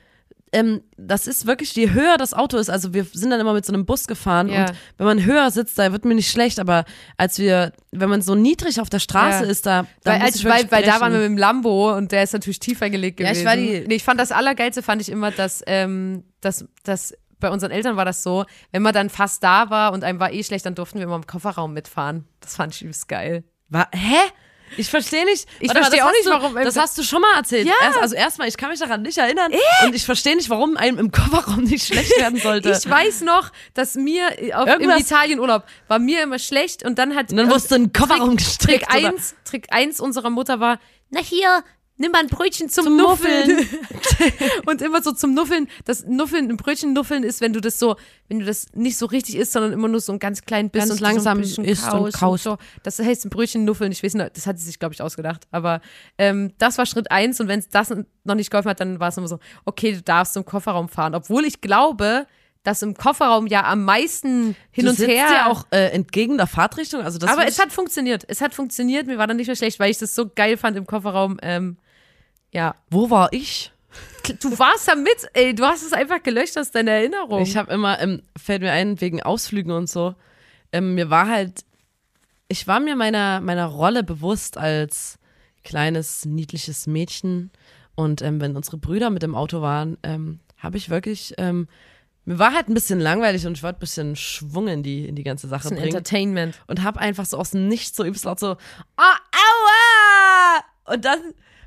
[0.54, 3.66] ähm, das ist wirklich, je höher das Auto ist, also wir sind dann immer mit
[3.66, 4.68] so einem Bus gefahren Ja.
[4.68, 6.86] und wenn man höher sitzt, da wird mir nicht schlecht, aber
[7.18, 9.50] als wir, wenn man so niedrig auf der Straße Ja.
[9.52, 12.14] ist, da, da weil, als, ich weil, weil da waren wir mit dem Lambo und
[12.14, 13.42] der ist natürlich tiefer gelegt Ja, gewesen.
[13.42, 17.14] ich war die- nee, ich fand das Allergeilste, fand ich immer, dass, ähm, dass, dass
[17.42, 20.32] bei unseren Eltern war das so, wenn man dann fast da war und einem war
[20.32, 22.26] eh schlecht, dann durften wir immer im Kofferraum mitfahren.
[22.40, 23.44] Das fand ich übelst geil.
[23.68, 24.18] Wa- Hä?
[24.78, 25.50] Ich verstehe nicht.
[25.60, 27.68] Ich verstehe auch nicht, du, warum- Das hast du schon mal erzählt.
[27.68, 27.74] Ja.
[27.84, 29.52] Erst, also erstmal, ich kann mich daran nicht erinnern.
[29.86, 32.72] Und ich verstehe nicht, warum einem im Kofferraum nicht schlecht werden sollte.
[32.72, 37.16] Ich weiß noch, dass mir äh, auf, im Italienurlaub war mir immer schlecht und dann
[37.16, 38.86] hat und dann wurdest du in den Kofferraum gestrickt.
[38.90, 39.10] Trick oder?
[39.10, 40.80] 1, Trick 1 unserer Mutter war,
[41.10, 41.66] Na hier,
[41.98, 43.58] nimm mal ein Brötchen zum, Zum Nuffeln.
[43.58, 44.32] Nuffeln.
[44.66, 45.68] und immer so zum Nuffeln.
[45.86, 47.96] Das Nuffeln, ein Brötchen nuffeln ist, wenn du das so,
[48.28, 50.90] wenn du das nicht so richtig isst, sondern immer nur so ein ganz klein bisschen
[50.90, 52.44] Ganz und so langsam bisschen isst und kaust kaust.
[52.44, 52.58] So.
[52.84, 53.92] Das heißt ein Brötchen nuffeln.
[53.92, 55.48] Ich weiß nicht, das hat sie sich, glaube ich, ausgedacht.
[55.52, 55.82] Aber
[56.18, 59.10] ähm, das war Schritt 1 und wenn es das noch nicht geholfen hat, dann war
[59.10, 61.16] es immer so, okay, du darfst zum Kofferraum fahren.
[61.16, 62.26] Obwohl ich glaube,
[62.64, 65.28] dass im Kofferraum ja am meisten hin du und her.
[65.32, 67.02] ja auch äh, entgegen der Fahrtrichtung.
[67.02, 68.24] Also das aber es hat funktioniert.
[68.28, 69.08] Es hat funktioniert.
[69.08, 71.38] Mir war dann nicht mehr schlecht, weil ich das so geil fand im Kofferraum.
[71.42, 71.78] Ähm,
[72.52, 72.76] ja.
[72.90, 73.72] Wo war ich?
[74.40, 75.56] Du warst da mit, ey.
[75.56, 77.42] Du hast es einfach gelöscht aus deiner Erinnerung.
[77.42, 80.16] Ich habe immer, ähm, fällt mir ein, wegen Ausflügen und so,
[80.72, 81.66] ähm, mir war halt,
[82.48, 85.18] ich war mir meiner, meiner Rolle bewusst als
[85.64, 87.52] kleines, niedliches Mädchen.
[87.96, 91.68] Und ähm, wenn unsere Brüder mit dem Auto waren, ähm, habe ich wirklich, ähm,
[92.26, 95.16] mir war halt ein bisschen langweilig und ich wollte ein bisschen Schwung in die, in
[95.16, 95.84] die ganze Sache bringen.
[95.84, 96.62] Entertainment.
[96.68, 98.52] und habe einfach so aus dem Nichts so übelst laut so,
[98.98, 100.94] oh, aua!
[100.94, 101.20] Und dann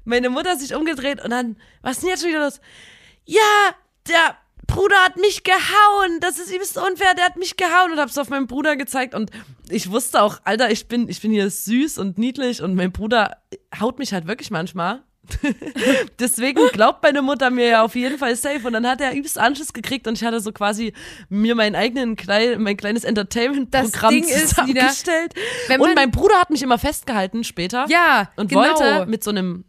[0.05, 2.61] meine Mutter sich umgedreht und dann, was ist denn jetzt schon wieder los?
[3.25, 3.41] Ja,
[4.07, 4.37] der
[4.67, 8.29] Bruder hat mich gehauen, das ist übelst unfair, der hat mich gehauen und hab's auf
[8.29, 9.31] meinen Bruder gezeigt und
[9.69, 13.39] ich wusste auch, Alter, ich bin, ich bin hier süß und niedlich und mein Bruder
[13.79, 15.03] haut mich halt wirklich manchmal.
[16.19, 18.67] Deswegen glaubt meine Mutter mir ja auf jeden Fall safe.
[18.67, 20.93] Und dann hat er übelst Anschluss gekriegt und ich hatte so quasi
[21.29, 25.35] mir meinen eigenen klein, mein kleines Entertainment-Programm zusammengestellt.
[25.69, 28.63] wenn und mein Bruder hat mich immer festgehalten später Ja, und genau.
[28.63, 29.65] wollte mit so einem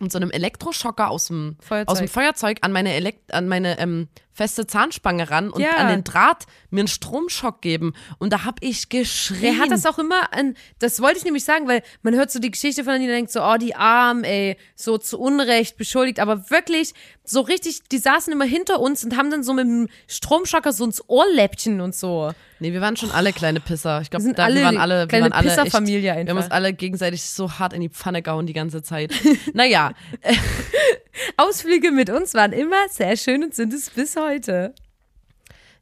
[0.00, 1.88] mit so einem Elektroschocker aus dem Feuerzeug.
[1.88, 5.76] aus dem Feuerzeug an meine Elekt an meine ähm, feste Zahnspange ran und Ja.
[5.76, 9.44] an den Draht mir einen Stromschock geben und da hab ich geschrien.
[9.54, 12.40] Er hat das auch immer an, das wollte ich nämlich sagen, weil man hört so
[12.40, 16.18] die Geschichte von denen, die denkt so, oh, die Arm, ey, so zu Unrecht beschuldigt,
[16.18, 19.88] aber wirklich so richtig, die saßen immer hinter uns und haben dann so mit dem
[20.08, 22.32] Stromschocker so ins Ohrläppchen und so.
[22.58, 24.00] Nee, wir waren schon alle kleine Pisser.
[24.00, 26.36] Ich glaube, Wir waren alle, wir kleine waren alle Pisserfamilie Wir haben einfach.
[26.44, 29.12] uns alle gegenseitig so hart in die Pfanne gehauen die ganze Zeit.
[29.54, 29.92] naja,
[31.36, 34.74] Ausflüge mit uns waren immer sehr schön und sind es bis heute.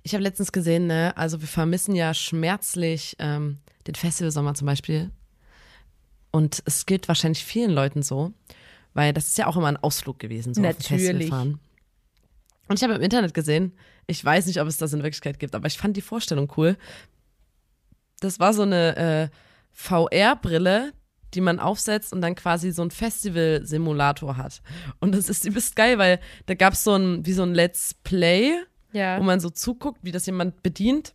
[0.02, 5.10] ich habe letztens gesehen, ne, also wir vermissen ja schmerzlich ähm, den Festivalsommer zum Beispiel.
[6.30, 8.32] Und es gilt wahrscheinlich vielen Leuten so,
[8.94, 11.06] weil das ist ja auch immer ein Ausflug gewesen, so auf ein Natürlich.
[11.06, 11.60] Festival fahren.
[12.68, 13.72] Und ich habe im Internet gesehen,
[14.06, 16.76] ich weiß nicht, ob es das in Wirklichkeit gibt, aber ich fand die Vorstellung cool.
[18.20, 19.28] Das war so eine äh,
[19.72, 20.92] VR-Brille,
[21.34, 24.62] die man aufsetzt und dann quasi so ein Festival-Simulator hat.
[25.00, 27.94] Und das ist übelst geil, weil da gab es so ein, wie so ein Let's
[28.04, 28.52] Play,
[28.92, 29.18] Ja.
[29.18, 31.14] wo man so zuguckt, wie das jemand bedient.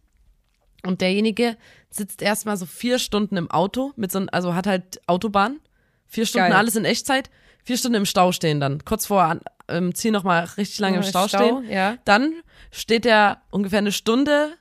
[0.84, 1.58] Und derjenige
[1.90, 5.60] sitzt erstmal so vier Stunden im Auto mit so ein, also hat halt Autobahn,
[6.06, 6.58] vier Stunden Geil.
[6.58, 7.30] alles in Echtzeit,
[7.64, 8.84] vier Stunden im Stau stehen dann.
[8.86, 11.70] Kurz vor an- ähm, Ziel nochmal richtig lange im Stau, stehen.
[11.70, 11.98] Ja.
[12.06, 12.34] Dann
[12.72, 14.54] steht er ungefähr eine Stunde,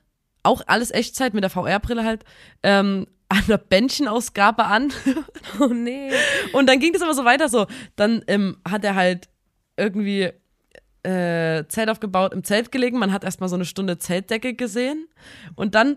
[0.42, 2.24] auch alles Echtzeit mit der VR-Brille halt,
[2.62, 4.92] ähm, an der Bändchenausgabe an.
[5.58, 6.12] Oh nee.
[6.52, 7.66] Und dann ging das immer so weiter so.
[7.94, 9.28] Dann ähm, hat er halt
[9.78, 10.32] irgendwie
[11.02, 12.98] äh, Zelt aufgebaut, im Zelt gelegen.
[12.98, 15.08] Man hat erstmal so eine Stunde Zeltdecke gesehen.
[15.54, 15.96] Und dann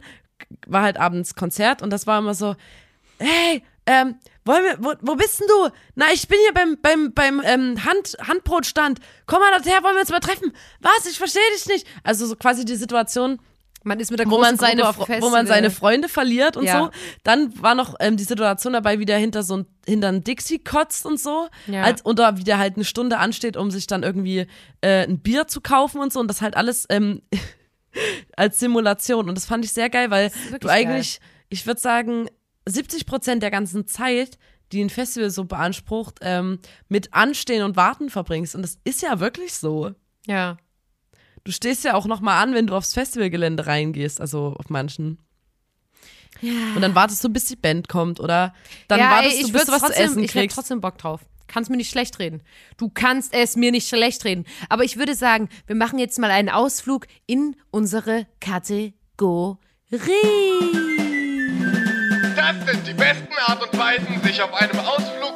[0.65, 2.55] war halt abends Konzert und das war immer so,
[3.17, 4.15] hey, ähm,
[4.45, 5.69] wollen wir, wo, wo bist denn du?
[5.95, 8.99] Na, ich bin hier beim, beim, beim ähm, Hand, Handbrotstand.
[9.25, 10.53] Komm mal dorthin, wollen wir uns mal treffen?
[10.79, 11.05] Was?
[11.09, 11.87] Ich verstehe dich nicht.
[12.03, 13.39] Also so quasi die Situation,
[13.83, 16.85] Man ist mit der wo man seine, Fre- wo man seine Freunde verliert und Ja.
[16.85, 16.89] so.
[17.23, 20.59] Dann war noch ähm, die Situation dabei, wie der hinter so ein, hinter ein Dixie
[20.59, 21.47] kotzt und so.
[21.67, 21.83] Ja.
[21.83, 24.47] Als, oder wie der halt eine Stunde ansteht, um sich dann irgendwie
[24.81, 26.19] äh, ein Bier zu kaufen und so.
[26.19, 27.21] Und das halt alles ähm,
[28.35, 29.29] als Simulation.
[29.29, 31.19] Und das fand ich sehr geil, weil du eigentlich,
[31.49, 32.27] ich würde sagen,
[32.67, 34.37] 70 Prozent der ganzen Zeit,
[34.71, 36.59] die ein Festival so beansprucht, ähm,
[36.89, 38.55] mit Anstehen und Warten verbringst.
[38.55, 39.91] Und das ist ja wirklich so.
[40.27, 40.57] Ja.
[41.43, 45.19] Du stehst ja auch noch mal an, wenn du aufs Festivalgelände reingehst, also auf manchen.
[46.41, 46.51] Ja.
[46.75, 48.53] Und dann wartest du, bis die Band kommt oder
[48.87, 50.55] dann ja, wartest ey, du, bis du was zu trotzdem, essen ich hätte kriegst.
[50.55, 51.21] trotzdem Bock drauf.
[51.47, 52.41] Kannst mir nicht schlecht reden.
[52.77, 54.45] Du kannst es mir nicht schlecht reden.
[54.69, 58.93] Aber ich würde sagen, wir machen jetzt mal einen Ausflug in unsere Kategorie.
[62.35, 65.28] Das sind die besten Art und Weisen, sich auf einem Ausflug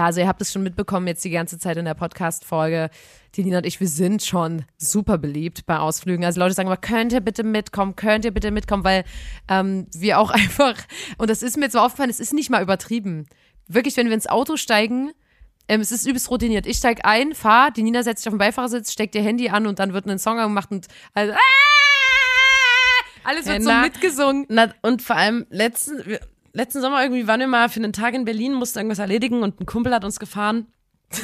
[0.00, 2.88] Ja, also ihr habt es schon mitbekommen jetzt die ganze Zeit in der Podcast-Folge.
[3.34, 6.24] Die Nina und ich, wir sind schon super beliebt bei Ausflügen.
[6.24, 9.04] Also Leute sagen immer, könnt ihr bitte mitkommen, könnt ihr bitte mitkommen, weil
[9.48, 10.74] ähm, wir auch einfach,
[11.18, 13.26] und das ist mir jetzt so aufgefallen, es ist nicht mal übertrieben.
[13.68, 15.12] Wirklich, wenn wir ins Auto steigen,
[15.68, 16.66] ähm, es ist übelst routiniert.
[16.66, 19.66] Ich steig ein, fahr, die Nina setzt sich auf den Beifahrersitz, steckt ihr Handy an
[19.66, 21.34] und dann wird ein Song gemacht und also,
[23.24, 24.46] alles wird so Na, mitgesungen.
[24.48, 26.18] Na, und vor allem letzten,
[26.52, 29.60] letzten Sommer irgendwie waren wir mal für einen Tag in Berlin, mussten irgendwas erledigen und
[29.60, 30.66] ein Kumpel hat uns gefahren.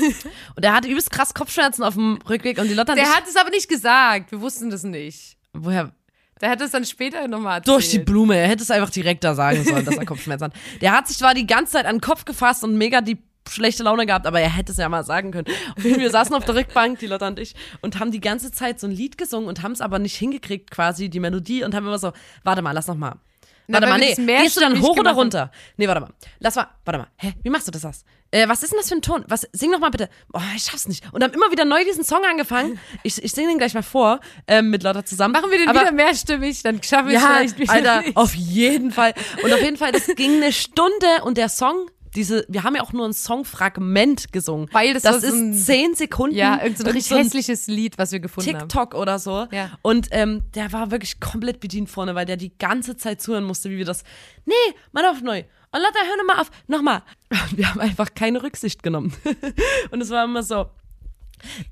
[0.57, 3.25] und der hatte übelst krass Kopfschmerzen auf dem Rückweg und die Lotte hat Der hat
[3.29, 4.33] es aber nicht gesagt.
[4.33, 5.37] Wir wussten das nicht.
[5.53, 5.93] woher
[6.41, 7.77] Der hat es dann später nochmal erzählt.
[7.77, 8.37] durch die Blume.
[8.37, 10.55] Er hätte es einfach direkt da sagen sollen, dass er Kopfschmerzen hat.
[10.81, 13.19] Der hat sich zwar die ganze Zeit an den Kopf gefasst und mega die
[13.49, 15.47] schlechte Laune gehabt, aber er hätte es ja mal sagen können.
[15.47, 18.81] Fall, Wir saßen auf der Rückbank, die Lotte und ich, und haben die ganze Zeit
[18.81, 21.87] so ein Lied gesungen und haben es aber nicht hingekriegt, quasi die Melodie, und haben
[21.87, 22.13] immer so,
[22.43, 23.21] warte mal, lass noch mal.
[23.69, 25.17] Na, Warte mal, nee, gehst du dann hoch oder haben.
[25.17, 25.51] runter?
[25.77, 26.11] Nee, warte mal.
[26.39, 27.09] Lass mal, warte mal.
[27.17, 27.83] Hä, wie machst du das?
[27.83, 28.05] das?
[28.31, 29.25] Äh, was ist denn das für ein Ton?
[29.29, 30.09] Was, sing noch mal bitte.
[30.33, 31.05] Oh, ich schaff's nicht.
[31.13, 32.79] Und haben immer wieder neu diesen Song angefangen.
[33.03, 35.33] Ich, ich singe den gleich mal vor, ähm, mit Lotta zusammen.
[35.33, 38.17] Machen wir den aber, wieder mehrstimmig, dann schaffen wir es ja, vielleicht wieder Alter, nicht.
[38.17, 39.15] auf jeden Fall.
[39.43, 42.83] Und auf jeden Fall, das ging eine Stunde und der Song, diese, wir haben ja
[42.83, 44.69] auch nur ein Songfragment gesungen.
[44.73, 46.35] Weil das das so ein- ist zehn Sekunden.
[46.35, 48.69] Ja, so ein Irgend richtig hässliches Lied, was wir gefunden haben.
[48.69, 49.47] TikTok oder so.
[49.53, 49.79] Ja.
[49.83, 53.71] Und ähm, der war wirklich komplett bedient vorne, weil der die ganze Zeit zuhören musste,
[53.71, 54.03] wie wir das.
[54.45, 54.55] Nee,
[54.93, 55.45] mal auf neu.
[55.73, 56.51] Und Lotta, hör nochmal auf.
[56.69, 57.03] Nochmal.
[57.57, 59.15] Wir haben einfach keine Rücksicht genommen.
[59.91, 60.71] Und es war immer so.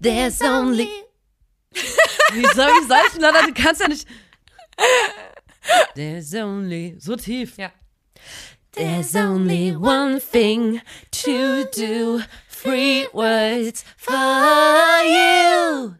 [0.02, 0.88] There's only.
[2.34, 3.46] Wie soll ich sagen, Lotta?
[3.46, 4.06] Du kannst ja nicht.
[5.94, 6.96] There's only.
[6.98, 7.56] So tief.
[7.56, 7.70] Ja.
[8.76, 12.22] There's only one thing to do.
[12.48, 15.94] Three words for you.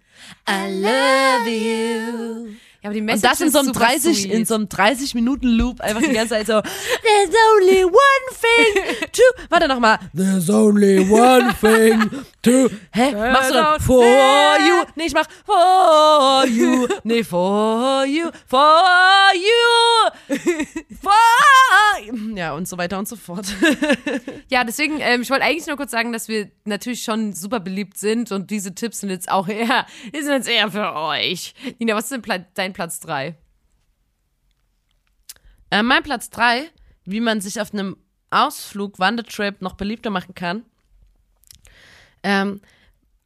[0.45, 2.57] I love you.
[2.85, 4.31] Ja, aber die Und Message das in so einem super 30, sweet.
[4.33, 6.61] in so einem 30 Minuten Loop einfach die ganze Zeit so.
[7.03, 7.95] There's only one
[8.29, 9.23] thing to.
[9.49, 9.99] Warte noch mal.
[10.15, 12.11] There's only one thing
[12.43, 12.69] to.
[12.93, 13.13] Hä?
[13.33, 14.85] Machst du dann for you?
[14.97, 16.87] Nee, ich mach for you.
[17.05, 18.29] Nee, for you.
[18.47, 18.83] For
[19.35, 20.37] you.
[21.01, 21.13] For.
[22.35, 23.47] Ja, und so weiter und so fort.
[24.51, 27.97] Ja, deswegen, ähm, ich wollte eigentlich nur kurz sagen, dass wir natürlich schon super beliebt
[27.97, 31.55] sind und diese Tipps sind jetzt auch eher, die sind jetzt eher für euch.
[31.79, 33.39] Nina, was ist denn dein Platz 3?
[35.71, 36.71] Äh, mein Platz 3,
[37.05, 37.97] wie man sich auf einem
[38.31, 40.65] Ausflug, Wandertrip noch beliebter machen kann.
[42.23, 42.61] Ähm,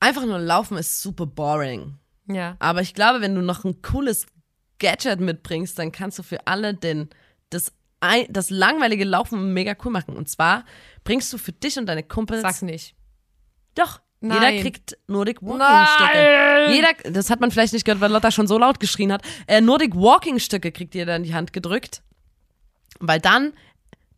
[0.00, 1.98] einfach nur laufen ist super boring.
[2.26, 2.56] Ja.
[2.60, 4.26] Aber ich glaube, wenn du noch ein cooles
[4.78, 7.10] Gadget mitbringst, dann kannst du für alle den,
[7.50, 7.72] das
[8.28, 10.16] das langweilige Laufen mega cool machen.
[10.16, 10.64] Und zwar
[11.04, 12.42] bringst du für dich und deine Kumpels.
[12.42, 12.94] Sag's nicht.
[13.74, 14.00] Doch.
[14.20, 14.42] Nein.
[14.42, 16.72] Jeder kriegt Nordic Walking Stöcke.
[16.72, 19.22] Jeder, das hat man vielleicht nicht gehört, weil Lotta schon so laut geschrien hat.
[19.46, 22.02] Äh, Nordic Walking Stöcke kriegt jeder in die Hand gedrückt.
[22.98, 23.52] Weil dann,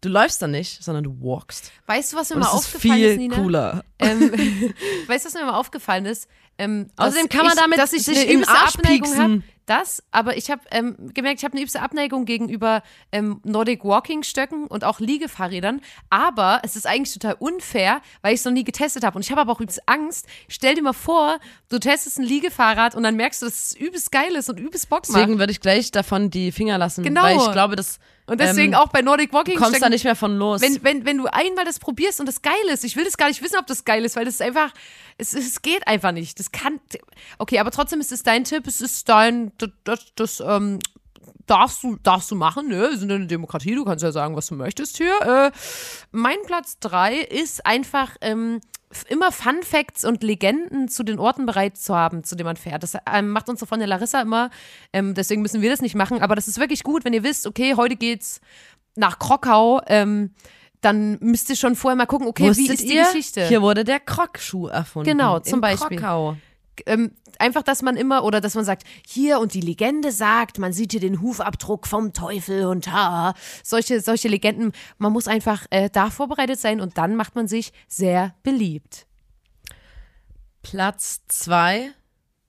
[0.00, 1.70] du läufst dann nicht, sondern du walkst.
[1.86, 3.36] Weißt du, was mir Und mal das ist aufgefallen viel ist, Nina?
[3.36, 3.84] cooler.
[3.98, 4.20] Ähm,
[5.06, 6.28] weißt du, was mir mal aufgefallen ist?
[6.56, 9.42] Ähm, Außerdem dass kann man ich, damit dass ich sich eine übelste Arsch Abneigung habe.
[9.70, 14.24] Das, aber ich habe ähm, gemerkt, ich habe eine übelste Abneigung gegenüber ähm, Nordic Walking
[14.24, 15.80] Stöcken und auch Liegefahrrädern.
[16.08, 19.14] Aber es ist eigentlich total unfair, weil ich es noch nie getestet habe.
[19.14, 20.26] Und ich habe aber auch übelst Angst.
[20.48, 24.10] Stell dir mal vor, du testest ein Liegefahrrad und dann merkst du, dass es übelst
[24.10, 25.20] geil ist und übelst Bock macht.
[25.20, 27.04] Deswegen würde ich gleich davon die Finger lassen.
[27.04, 27.22] Genau.
[27.22, 28.00] Weil ich glaube, das
[28.30, 29.82] und deswegen ähm, auch bei Nordic Walking kommst Stöcken.
[29.82, 30.60] da nicht mehr von los.
[30.60, 33.26] Wenn, wenn, wenn du einmal das probierst und das geil ist, ich will das gar
[33.26, 34.72] nicht wissen, ob das geil ist, weil das ist einfach,
[35.18, 36.38] es, es geht einfach nicht.
[36.38, 36.78] Das kann,
[37.38, 40.78] okay, aber trotzdem ist es dein Tipp, es ist dein, das, das, das ähm,
[41.46, 42.90] darfst du, darfst du machen, ne?
[42.90, 45.20] Wir sind eine Demokratie, du kannst ja sagen, was du möchtest hier.
[45.22, 45.50] Äh,
[46.12, 48.60] mein Platz drei ist einfach, ähm,
[49.08, 52.82] immer Fun Facts und Legenden zu den Orten bereit zu haben, zu denen man fährt.
[52.82, 54.50] Das ähm, macht unsere Freundin Larissa immer,
[54.92, 57.46] ähm, deswegen müssen wir das nicht machen, aber das ist wirklich gut, wenn ihr wisst,
[57.46, 58.40] okay, heute geht's
[58.96, 60.34] nach Krokau, ähm,
[60.80, 63.04] dann müsst ihr schon vorher mal gucken, okay, wie Wusstet ist die ihr?
[63.04, 63.46] Geschichte?
[63.46, 65.08] Hier wurde der Krockschuh erfunden.
[65.08, 65.98] Genau, zum Beispiel.
[65.98, 66.36] Krokau.
[66.86, 70.72] Ähm, einfach, dass man immer oder dass man sagt, hier und die Legende sagt, man
[70.72, 74.72] sieht hier den Hufabdruck vom Teufel und ha, solche, solche Legenden.
[74.98, 79.06] Man muss einfach äh, da vorbereitet sein und dann macht man sich sehr beliebt.
[80.62, 81.92] Platz zwei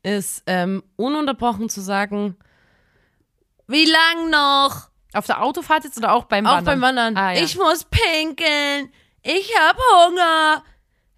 [0.03, 2.35] ist ähm, ununterbrochen zu sagen,
[3.67, 4.89] wie lang noch?
[5.13, 6.65] Auf der Autofahrt jetzt oder auch beim Auch Wandern?
[6.65, 7.17] beim Wandern.
[7.17, 7.41] Ah, ja.
[7.43, 8.91] Ich muss pinkeln.
[9.23, 10.63] Ich hab Hunger.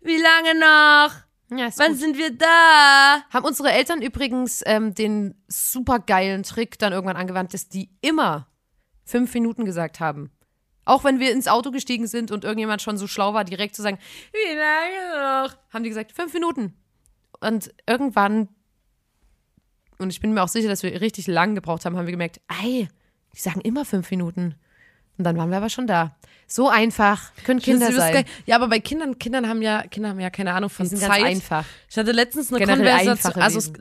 [0.02, 1.14] Wie lange noch?
[1.58, 2.00] Ja, Wann gut.
[2.00, 3.24] sind wir da?
[3.30, 8.48] Haben unsere Eltern übrigens ähm, den supergeilen Trick dann irgendwann angewandt, dass die immer
[9.06, 10.32] fünf Minuten gesagt haben.
[10.86, 13.82] Auch wenn wir ins Auto gestiegen sind und irgendjemand schon so schlau war, direkt zu
[13.82, 13.98] sagen,
[14.32, 15.56] wie lange noch?
[15.72, 16.74] Haben die gesagt, fünf Minuten.
[17.40, 18.50] Und irgendwann,
[19.98, 22.42] und ich bin mir auch sicher, dass wir richtig lang gebraucht haben, haben wir gemerkt,
[22.48, 22.90] ei,
[23.34, 24.56] die sagen immer fünf Minuten.
[25.18, 26.16] Und dann waren wir aber schon da.
[26.54, 28.26] So einfach können Kinder sein.
[28.46, 31.00] Ja, aber bei Kindern, Kindern haben ja, Kinder haben ja keine Ahnung von Die sind
[31.00, 31.24] Zeit.
[31.24, 31.66] ganz einfach.
[31.90, 33.72] Ich hatte letztens eine Generell Konversation, also es,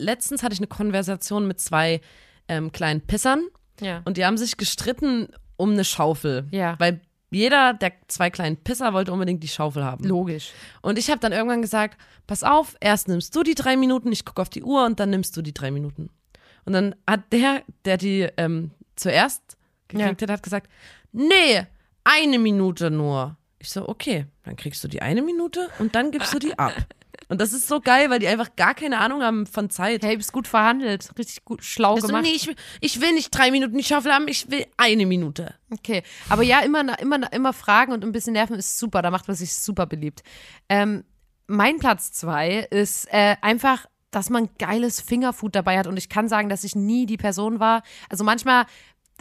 [0.00, 2.00] letztens hatte ich eine Konversation mit zwei
[2.48, 3.44] ähm, kleinen Pissern
[3.80, 4.02] Ja.
[4.04, 6.48] und die haben sich gestritten um eine Schaufel.
[6.50, 6.74] Ja.
[6.80, 7.00] Weil
[7.30, 10.02] jeder der zwei kleinen Pisser wollte unbedingt die Schaufel haben.
[10.02, 10.50] Logisch.
[10.82, 11.96] Und ich habe dann irgendwann gesagt,
[12.26, 15.10] pass auf, erst nimmst du die drei Minuten, ich gucke auf die Uhr und dann
[15.10, 16.10] nimmst du die drei Minuten.
[16.64, 19.56] Und dann hat der, der die ähm, zuerst
[19.86, 20.68] gekriegt hat, hat gesagt,
[21.12, 21.64] nee,
[22.08, 23.36] eine Minute nur.
[23.58, 26.72] Ich so, okay, dann kriegst du die eine Minute und dann gibst du die ab.
[27.30, 30.02] Und das ist so geil, weil die einfach gar keine Ahnung haben von Zeit.
[30.02, 31.10] Hey, bist gut verhandelt.
[31.18, 32.22] Richtig gut, schlau Ich so, gemacht.
[32.22, 35.54] nee, ich, will- ich will nicht drei Minuten die Schaufel haben, ich will eine Minute.
[35.70, 39.28] Okay, aber ja, immer, immer, immer fragen und ein bisschen nerven ist super, da macht
[39.28, 40.22] man sich super beliebt.
[40.70, 41.04] Ähm,
[41.48, 46.28] mein Platz zwei ist äh, einfach, dass man geiles Fingerfood dabei hat und ich kann
[46.28, 47.82] sagen, dass ich nie die Person war.
[48.08, 48.64] Also manchmal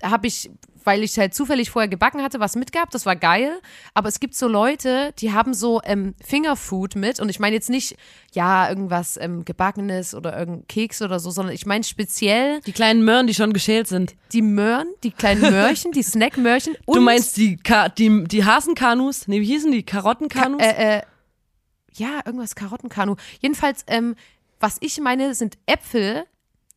[0.03, 0.49] habe ich,
[0.83, 3.59] weil ich halt zufällig vorher gebacken hatte, was mitgehabt, das war geil.
[3.93, 7.69] Aber es gibt so Leute, die haben so ähm, Fingerfood mit und ich meine jetzt
[7.69, 7.97] nicht,
[8.33, 13.03] ja, irgendwas ähm, Gebackenes oder irgendein Keks oder so, sondern ich meine speziell Die kleinen
[13.03, 14.15] Möhren, die schon geschält sind.
[14.33, 19.27] die Möhren, die kleinen Möhrchen, die Snackmöhrchen du meinst die, Ka die, die Hasenkanus?
[19.27, 19.83] Nee, wie hießen die?
[19.83, 20.61] Karottenkanus?
[20.61, 21.01] äh, äh,
[21.93, 23.15] ja, irgendwas Karottenkanu.
[23.41, 24.15] Jedenfalls, ähm,
[24.59, 26.25] was ich meine, sind Äpfel,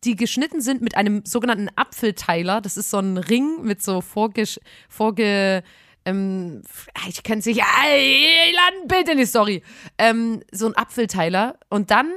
[0.03, 2.61] die geschnitten sind mit einem sogenannten Apfelteiler.
[2.61, 5.63] Das ist so ein Ring mit so vorgesch vorge
[6.03, 6.63] ähm,
[7.07, 9.61] ich kann es nicht, ah, ich lade ein Bild in die Story.
[9.97, 11.59] Ähm, so ein Apfelteiler.
[11.69, 12.13] Und dann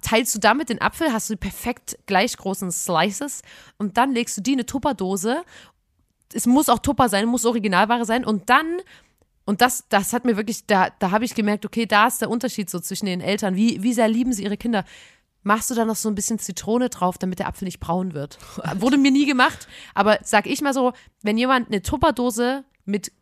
[0.00, 3.42] teilst du damit den Apfel, hast du perfekt gleich großen Slices
[3.76, 5.42] und dann legst du die in eine Tupperdose.
[6.32, 8.78] Es muss auch Tupper sein, muss Originalware sein und dann
[9.44, 12.28] und das, das hat mir wirklich, da, da habe ich gemerkt, okay, da ist der
[12.28, 13.56] Unterschied so zwischen den Eltern.
[13.56, 14.84] Wie, wie sehr lieben sie ihre Kinder?
[15.42, 18.38] Machst du da noch so ein bisschen Zitrone drauf, damit der Apfel nicht braun wird?
[18.74, 23.12] Wurde mir nie gemacht, aber sag ich mal so, wenn jemand eine Tupperdose mit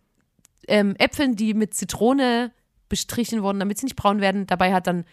[0.66, 2.52] ähm, Äpfeln, die mit Zitrone
[2.88, 5.04] bestrichen wurden, damit sie nicht braun werden, dabei hat, dann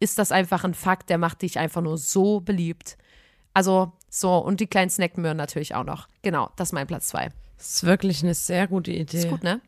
[0.00, 2.96] ist das einfach ein Fakt, der macht dich einfach nur so beliebt.
[3.52, 6.08] Also so, und die kleinen Snackmöhren natürlich auch noch.
[6.22, 7.30] Genau, das ist mein Platz zwei.
[7.56, 9.18] Das ist wirklich eine sehr gute Idee.
[9.18, 9.60] Ist gut, ne?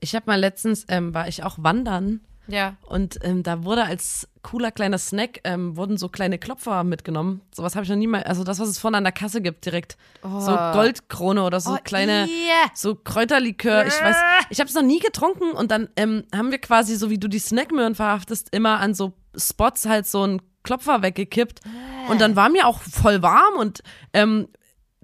[0.00, 2.76] Ich habe mal letztens, ähm, war ich auch wandern Ja.
[2.86, 7.40] und ähm, da wurde als cooler kleiner Snack, ähm, wurden so kleine Klopfer mitgenommen.
[7.52, 9.64] Sowas habe ich noch nie mal, also das, was es vorne an der Kasse gibt
[9.64, 9.96] direkt.
[10.22, 12.70] So Goldkrone oder so Oh, kleine, yeah.
[12.74, 13.86] so Kräuterlikör.
[13.86, 14.16] Ich weiß,
[14.50, 17.28] ich habe es noch nie getrunken und dann ähm, haben wir quasi, so wie du
[17.28, 21.60] die Snackmöhren verhaftest, immer an so Spots halt so einen Klopfer weggekippt.
[22.08, 23.82] Und dann war mir auch voll warm und
[24.12, 24.46] ähm,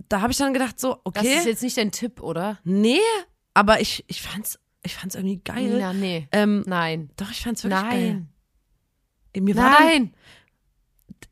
[0.09, 1.35] da habe ich dann gedacht, so, Das okay.
[1.37, 2.59] ist jetzt nicht dein Tipp, oder?
[2.65, 2.99] nee,
[3.55, 5.79] aber ich, ich fand's, ich fand's irgendwie geil.
[5.79, 6.29] Ja, nee.
[6.33, 7.11] Ähm, Nein.
[7.17, 8.27] doch, ich fand's wirklich geil.
[9.35, 9.45] Nein.
[9.45, 10.15] Mir war dann, Nein.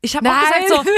[0.01, 0.63] ich habe auch Nein.
[0.63, 0.91] gesagt so,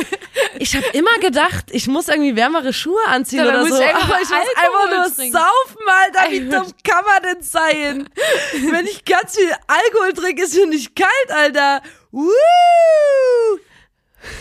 [0.59, 3.75] ich habe immer gedacht, ich muss irgendwie wärmere Schuhe anziehen Ja, oder so.
[3.75, 5.33] ich aber ich muss Alkohol einfach nur trinken.
[5.33, 6.31] saufen, Alter.
[6.31, 8.09] Wie dumm kann man denn sein?
[8.71, 11.81] Wenn ich ganz viel Alkohol trinke, ist mir nicht kalt, Alter.
[12.11, 12.29] Woo!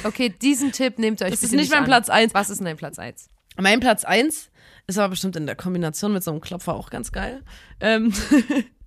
[0.05, 1.85] Okay, diesen Tipp nehmt euch Das ist nicht mein an.
[1.87, 2.33] Platz eins.
[2.35, 3.29] Was ist denn dein Platz 1?
[3.59, 4.51] Mein Platz eins
[4.87, 7.43] ist aber bestimmt in der Kombination mit so einem Klopfer auch ganz geil.
[7.81, 8.13] Ähm,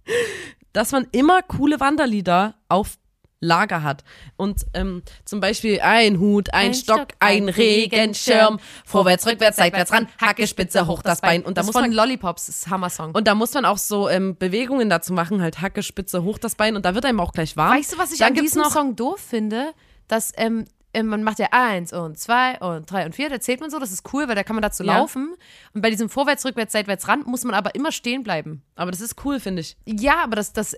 [0.73, 2.97] dass man immer coole Wanderlieder auf
[3.45, 4.03] Lager hat.
[4.37, 9.91] Und ähm, zum Beispiel ein Hut, ein, Ein Stock, Stock, ein Regenschirm, vorwärts, rückwärts, seitwärts
[9.91, 11.43] ran, Hacke, Spitze, hoch das Bein.
[11.43, 13.13] Und da das muss von man Lollipops, ist Hammer-Song.
[13.13, 16.55] und da muss man auch so ähm, Bewegungen dazu machen, halt Hacke, Spitze, hoch das
[16.55, 16.75] Bein.
[16.75, 17.77] Und da wird einem auch gleich warm.
[17.77, 19.73] Weißt du, was ich Dann an diesem noch Song doof finde?
[20.07, 20.65] Dass ähm,
[21.03, 23.91] man macht ja eins und zwei und drei und vier, da zählt man so, das
[23.91, 24.97] ist cool, weil da kann man dazu Ja.
[24.97, 25.35] laufen.
[25.73, 28.63] Und bei diesem Vorwärts, Rückwärts, Seitwärts, Ran muss man aber immer stehen bleiben.
[28.75, 29.77] Aber das ist cool, finde ich.
[29.85, 30.75] Ja, aber das, das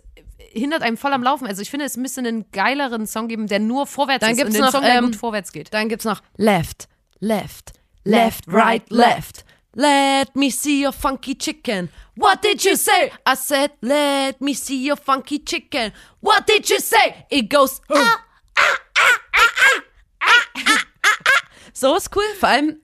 [0.52, 1.48] hindert einem voll am Laufen.
[1.48, 4.50] Also ich finde, es müsste einen geileren Song geben, der nur vorwärts Dann ist gibt's
[4.50, 5.74] und den noch, Song, ähm, gut vorwärts geht.
[5.74, 6.88] Dann gibt's noch left,
[7.20, 9.44] left, Left, right, left.
[9.74, 11.90] Let me see your funky chicken.
[12.16, 13.12] What did you say?
[13.28, 15.92] I said, let me see your funky chicken.
[16.22, 17.26] What did you say?
[17.30, 17.80] It goes.
[17.90, 18.20] ah,
[18.58, 21.42] ah, ah, ah, ah.
[21.80, 22.78] So ist cool, vor allem.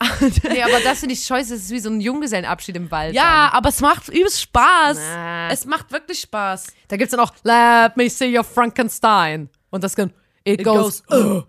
[0.44, 3.16] Nee, aber das finde ich scheiße, das ist wie so ein Junggesellenabschied im Wald.
[3.16, 4.98] ja, aber es macht übelst Spaß.
[5.00, 5.50] Na.
[5.50, 6.68] Es macht wirklich Spaß.
[6.90, 9.50] Da gibt es dann auch Let me see your Frankenstein.
[9.72, 10.12] Und das kann
[10.44, 11.04] It, It goes.
[11.08, 11.44] goes.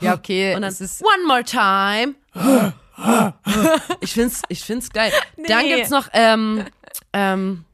[0.00, 0.54] Ja, okay.
[0.54, 2.14] Und dann es ist, one more time.
[4.00, 5.12] ich find's, ich find's geil.
[5.46, 5.74] Dann Nee.
[5.74, 6.64] gibt's noch, ähm,
[7.12, 7.64] ähm,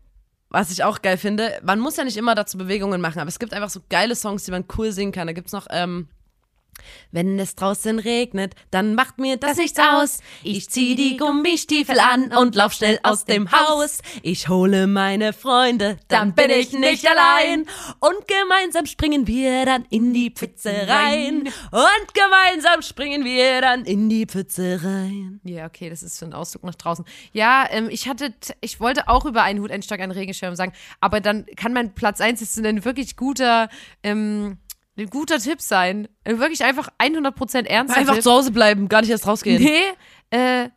[0.49, 3.39] was ich auch geil finde, man muss ja nicht immer dazu Bewegungen machen, aber es
[3.39, 5.27] gibt einfach so geile Songs, die man cool singen kann.
[5.27, 6.09] Da gibt's noch, ähm,
[7.13, 10.21] wenn es draußen regnet, dann macht mir das, nichts aus.
[10.43, 13.99] Ich zieh die Gummistiefel an und lauf schnell aus dem Haus.
[14.23, 17.67] Ich hole meine Freunde, dann bin ich nicht allein.
[18.01, 21.49] Und gemeinsam springen wir dann in die Pfütze rein.
[21.71, 25.41] Und gemeinsam springen wir dann in die Pfütze rein.
[25.45, 27.05] ja, okay, das ist für ein Ausdruck nach draußen.
[27.33, 30.73] Ja, ähm, ich hatte, ich wollte auch über einen Hut, einen Stock, einen Regenschirm sagen,
[31.01, 33.69] aber dann kann mein Platz 1 ist ein wirklich guter,
[34.03, 34.59] ähm,
[34.97, 36.09] ein guter Tipp sein.
[36.25, 38.23] Ein Wirklich einfach 100% ernster Einfach Tipp.
[38.23, 39.63] zu Hause bleiben, gar nicht erst rausgehen.
[39.63, 39.83] Nee,
[40.31, 40.71] äh,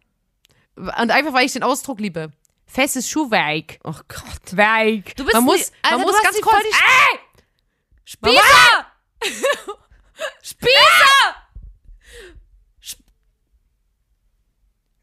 [0.76, 2.32] und einfach, weil ich den Ausdruck liebe.
[2.65, 3.80] Festes Schuhwerk.
[3.84, 4.55] Oh Gott.
[4.55, 5.15] Werk.
[5.15, 6.63] Du bist man muss, Alter, man du muss ganz kurz.
[6.63, 7.20] Ey!
[8.05, 8.86] Spießer!
[10.41, 11.36] Spießer!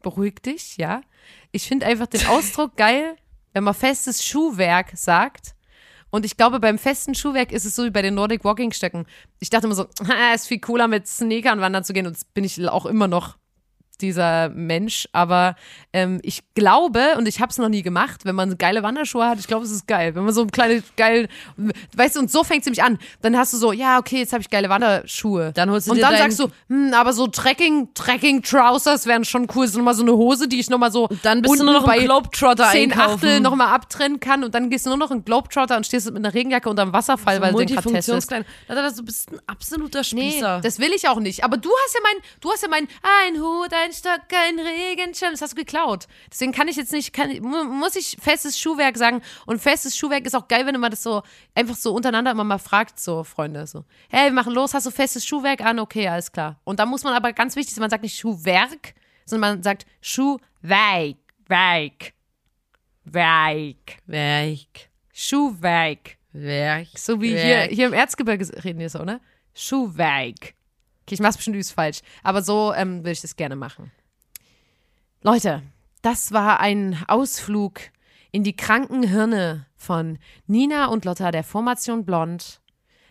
[0.01, 1.01] Beruhig dich, ja.
[1.51, 3.17] Ich finde einfach den Ausdruck geil,
[3.53, 5.55] wenn man festes Schuhwerk sagt.
[6.17, 9.05] Und ich glaube, beim festen Schuhwerk ist es so wie bei den Nordic Walking Stöcken.
[9.39, 9.85] Ich dachte immer so,
[10.33, 13.07] es ist viel cooler mit Sneakern wandern zu gehen und das bin ich auch immer
[13.07, 13.37] noch
[14.01, 15.55] dieser Mensch, aber
[15.93, 19.39] ähm, ich glaube, und ich habe es noch nie gemacht, wenn man geile Wanderschuhe hat,
[19.39, 20.15] ich glaube, es ist geil.
[20.15, 21.27] Wenn man so ein kleine, geil,
[21.95, 22.97] weißt du, und so fängt es nämlich an.
[23.21, 25.51] Dann hast du so, ja, okay, jetzt habe ich geile Wanderschuhe.
[25.53, 29.25] Dann holst du Und dir dann sagst du, hm, aber so Trekking, Trekking Trousers wären
[29.25, 29.67] schon cool.
[29.67, 31.99] So nochmal so eine Hose, die ich nochmal so dann bist du nur noch bei
[31.99, 33.15] Globetrotter 10 einkaufen.
[33.15, 36.17] Achtel nochmal abtrennen kann und dann gehst du nur noch in Globetrotter und stehst mit
[36.17, 38.31] einer Regenjacke unterm Wasserfall, weil du den gerade testest.
[38.67, 40.61] Alter, du bist ein absoluter Nee, Spießer.
[40.61, 41.43] das will ich auch nicht.
[41.43, 42.87] Aber du hast ja mein, du hast ja mein,
[43.25, 46.07] ein Hut, ein Stock, ein Regenschirm, das hast du geklaut.
[46.31, 49.21] Deswegen kann ich jetzt nicht, kann, mu- muss ich festes Schuhwerk sagen.
[49.45, 51.23] Und festes Schuhwerk ist auch geil, wenn man das so
[51.55, 54.91] einfach so untereinander immer mal fragt, so Freunde, so, hey, wir machen los, hast du
[54.91, 55.79] festes Schuhwerk an?
[55.79, 56.59] Okay, alles klar.
[56.63, 58.93] Und da muss man aber ganz wichtig, sein, man sagt nicht Schuhwerk,
[59.25, 61.17] sondern man sagt Schuhwerk,
[61.47, 62.13] Werk,
[63.05, 64.89] Werk, Werk.
[65.13, 66.17] Schuhwerk.
[66.33, 66.87] Werk.
[66.95, 69.19] So wie hier, hier im Erzgebirge reden wir so, ne?
[69.55, 70.53] Schuhwerk.
[71.07, 72.01] Okay, ich mach's bestimmt übelst falsch.
[72.21, 73.91] Aber so ähm, würde ich das gerne machen.
[75.21, 75.63] Leute,
[76.01, 77.79] das war ein Ausflug
[78.33, 82.59] in die kranken Hirne von Nina und Lotta der Formation Blond.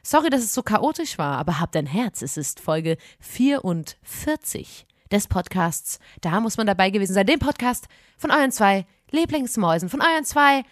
[0.03, 2.20] Sorry, dass es so chaotisch war, aber habt ein Herz.
[2.20, 5.99] Es ist Folge 44 des Podcasts.
[6.20, 7.26] Da muss man dabei gewesen sein.
[7.26, 7.88] Dem Podcast
[8.18, 10.64] von euren zwei Lieblingsmäusen, von euren zwei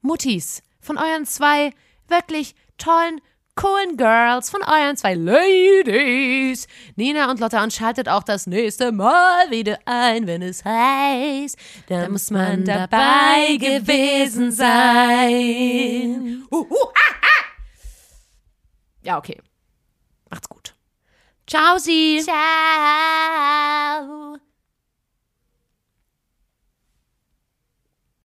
[0.00, 1.72] Muttis, von euren zwei
[2.08, 3.20] wirklich tollen,
[3.58, 7.62] coolen Girls, von euren zwei Ladies, Nina und Lotta.
[7.62, 13.56] Und schaltet auch das nächste Mal wieder ein, wenn es heißt, da muss man dabei
[13.58, 16.44] gewesen sein.
[16.50, 17.44] Uh, uh, ah, ah.
[19.02, 19.40] Ja, okay.
[20.30, 20.74] Macht's gut.
[21.46, 22.22] Ciao, sie.
[22.22, 22.38] Ciao.